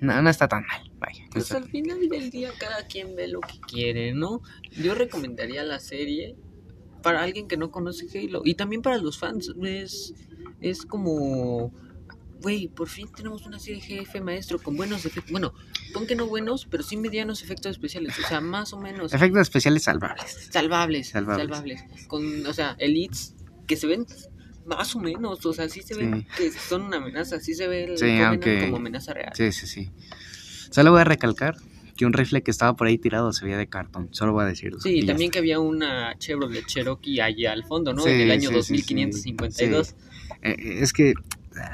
no, 0.00 0.22
no 0.22 0.30
está 0.30 0.48
tan 0.48 0.64
mal. 0.66 0.90
Vaya, 0.98 1.24
Pues 1.32 1.50
al 1.52 1.64
final 1.64 2.08
del 2.08 2.30
día 2.30 2.50
cada 2.58 2.86
quien 2.86 3.16
ve 3.16 3.26
lo 3.28 3.40
que 3.40 3.58
quiere, 3.60 4.12
¿no? 4.12 4.42
Yo 4.72 4.94
recomendaría 4.94 5.62
la 5.64 5.80
serie 5.80 6.36
para 7.02 7.22
alguien 7.22 7.48
que 7.48 7.56
no 7.56 7.70
conoce 7.70 8.06
Halo 8.18 8.42
y 8.44 8.54
también 8.54 8.82
para 8.82 8.98
los 8.98 9.18
fans. 9.18 9.52
Es, 9.62 10.14
es 10.60 10.84
como, 10.86 11.72
güey, 12.42 12.68
por 12.68 12.88
fin 12.88 13.08
tenemos 13.14 13.46
una 13.46 13.58
serie 13.58 13.80
jefe 13.80 14.20
maestro 14.20 14.58
con 14.58 14.76
buenos 14.76 15.04
efectos. 15.04 15.30
Bueno, 15.32 15.52
pon 15.92 16.06
que 16.06 16.16
no 16.16 16.26
buenos, 16.26 16.66
pero 16.70 16.82
sí 16.82 16.96
medianos 16.96 17.42
efectos 17.42 17.72
especiales. 17.72 18.18
O 18.18 18.26
sea, 18.28 18.40
más 18.40 18.72
o 18.72 18.78
menos. 18.80 19.12
Efectos 19.12 19.42
especiales 19.42 19.82
salvables. 19.84 20.48
Salvables, 20.50 21.08
Salvables. 21.10 21.46
salvables. 21.48 22.06
Con, 22.08 22.46
o 22.46 22.52
sea, 22.52 22.76
elites 22.78 23.34
que 23.66 23.76
se 23.76 23.86
ven 23.86 24.06
más 24.66 24.94
o 24.94 25.00
menos, 25.00 25.44
o 25.46 25.52
sea, 25.52 25.68
sí 25.68 25.82
se 25.82 25.94
ven 25.94 26.26
Sí. 26.36 26.44
que 26.44 26.50
son 26.52 26.82
una 26.82 26.98
amenaza, 26.98 27.40
sí 27.40 27.54
se 27.54 27.66
ve 27.66 27.84
el 27.84 27.98
Sí, 27.98 28.20
aunque- 28.20 28.64
como 28.64 28.76
amenaza 28.76 29.14
real. 29.14 29.32
Sí, 29.34 29.50
sí, 29.52 29.66
sí. 29.66 29.90
Solo 30.70 30.92
voy 30.92 31.00
a 31.00 31.04
recalcar 31.04 31.56
que 32.00 32.06
un 32.06 32.14
rifle 32.14 32.42
que 32.42 32.50
estaba 32.50 32.74
por 32.76 32.86
ahí 32.86 32.96
tirado 32.96 33.30
se 33.34 33.44
veía 33.44 33.58
de 33.58 33.66
cartón. 33.66 34.08
Solo 34.12 34.32
voy 34.32 34.44
a 34.44 34.46
decirlo. 34.46 34.80
Sí, 34.80 35.00
y 35.00 35.06
también 35.06 35.30
que 35.30 35.38
había 35.38 35.60
una 35.60 36.16
Chevrolet 36.16 36.64
Cherokee 36.64 37.20
allá 37.20 37.52
al 37.52 37.62
fondo, 37.62 37.92
¿no? 37.92 38.00
Sí, 38.00 38.08
en 38.08 38.20
el 38.22 38.30
año 38.30 38.48
sí, 38.62 38.62
sí, 38.62 38.78
sí. 38.78 38.94
2552. 38.94 39.88
está. 39.88 40.00
Eh, 40.40 40.78
es 40.80 40.94
que 40.94 41.12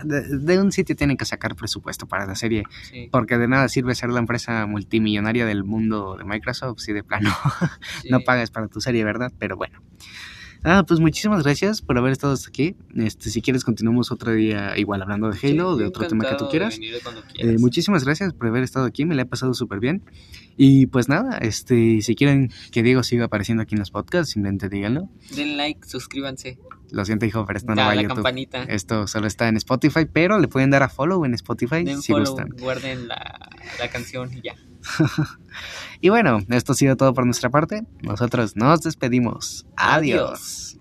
de, 0.02 0.38
de 0.38 0.58
un 0.58 0.72
sitio 0.72 0.96
tienen 0.96 1.16
que 1.16 1.24
sacar 1.24 1.54
presupuesto 1.54 2.08
para 2.08 2.26
la 2.26 2.34
serie. 2.34 2.64
Porque 3.12 3.38
de 3.38 3.46
nada 3.46 3.68
sirve 3.68 3.94
ser 3.94 4.10
la 4.10 4.18
empresa 4.18 4.66
multimillonaria 4.66 5.46
del 5.46 5.62
mundo 5.62 6.16
de 6.16 6.24
Microsoft 6.24 6.80
si 6.80 6.92
de 6.92 7.04
plano 7.04 7.30
no 8.10 8.18
pagas 8.22 8.50
para 8.50 8.66
tu 8.66 8.80
serie, 8.80 9.04
¿verdad? 9.04 9.32
Pero 9.38 9.56
bueno. 9.56 9.80
Ah, 10.68 10.83
pues 10.85 10.98
muchísimas 10.98 11.44
gracias 11.44 11.81
por 11.81 11.96
haber 11.96 12.11
estado 12.11 12.33
hasta 12.33 12.48
aquí. 12.48 12.74
Este, 12.96 13.31
si 13.31 13.40
quieres 13.40 13.62
continuamos 13.62 14.11
otro 14.11 14.33
día 14.33 14.76
igual 14.76 15.00
hablando 15.00 15.31
de 15.31 15.38
Sí, 15.38 15.52
Halo 15.52 15.68
o 15.70 15.76
de 15.76 15.87
otro 15.87 16.09
tema 16.09 16.29
que 16.29 16.35
tú 16.35 16.48
quieras. 16.48 16.76
Eh, 17.38 17.57
muchísimas 17.61 18.05
gracias 18.05 18.33
por 18.33 18.48
haber 18.48 18.64
estado 18.64 18.85
aquí, 18.85 19.05
me 19.05 19.14
la 19.14 19.22
he 19.22 19.26
pasado 19.26 19.55
súper 19.55 19.79
bien. 19.79 20.02
Y 20.57 20.87
pues 20.87 21.09
nada, 21.09 21.38
este, 21.38 22.00
si 22.02 22.16
quieren 22.16 22.50
que 22.72 22.83
Diego 22.83 23.05
siga 23.05 23.26
apareciendo 23.26 23.62
aquí 23.62 23.76
en 23.76 23.79
los 23.79 23.92
podcasts, 23.92 24.33
simplemente 24.33 24.68
díganlo. 24.68 25.09
Den 25.37 25.57
like, 25.57 25.87
suscríbanse, 25.87 26.59
Lo 26.90 27.05
siento, 27.05 27.26
hijo, 27.26 27.46
pero 27.46 27.59
esto 27.59 27.70
no 27.72 27.76
da 27.76 27.87
va 27.87 27.92
a 27.92 27.94
YouTube. 27.94 28.14
campanita, 28.16 28.64
Esto 28.64 29.07
solo 29.07 29.29
está 29.29 29.46
en 29.46 29.57
Spotify, 29.59 30.07
pero 30.12 30.40
le 30.40 30.48
pueden 30.48 30.70
dar 30.70 30.83
a 30.83 30.88
follow 30.88 31.24
en 31.24 31.35
Spotify 31.35 31.85
den 31.85 32.02
si 32.02 32.11
follow, 32.12 32.26
gustan. 32.26 32.48
guarden 32.59 33.07
la, 33.07 33.50
la 33.79 33.88
canción 33.88 34.31
y 34.37 34.40
ya. 34.40 34.57
Y 36.01 36.11
bueno, 36.11 36.40
esto 36.51 36.72
ha 36.72 36.75
sido 36.75 36.96
todo 36.96 37.14
por 37.14 37.25
nuestra 37.25 37.49
parte. 37.49 37.83
Nosotros 38.03 38.57
nos 38.57 38.83
despedimos. 38.83 39.66
Adiós. 39.77 40.66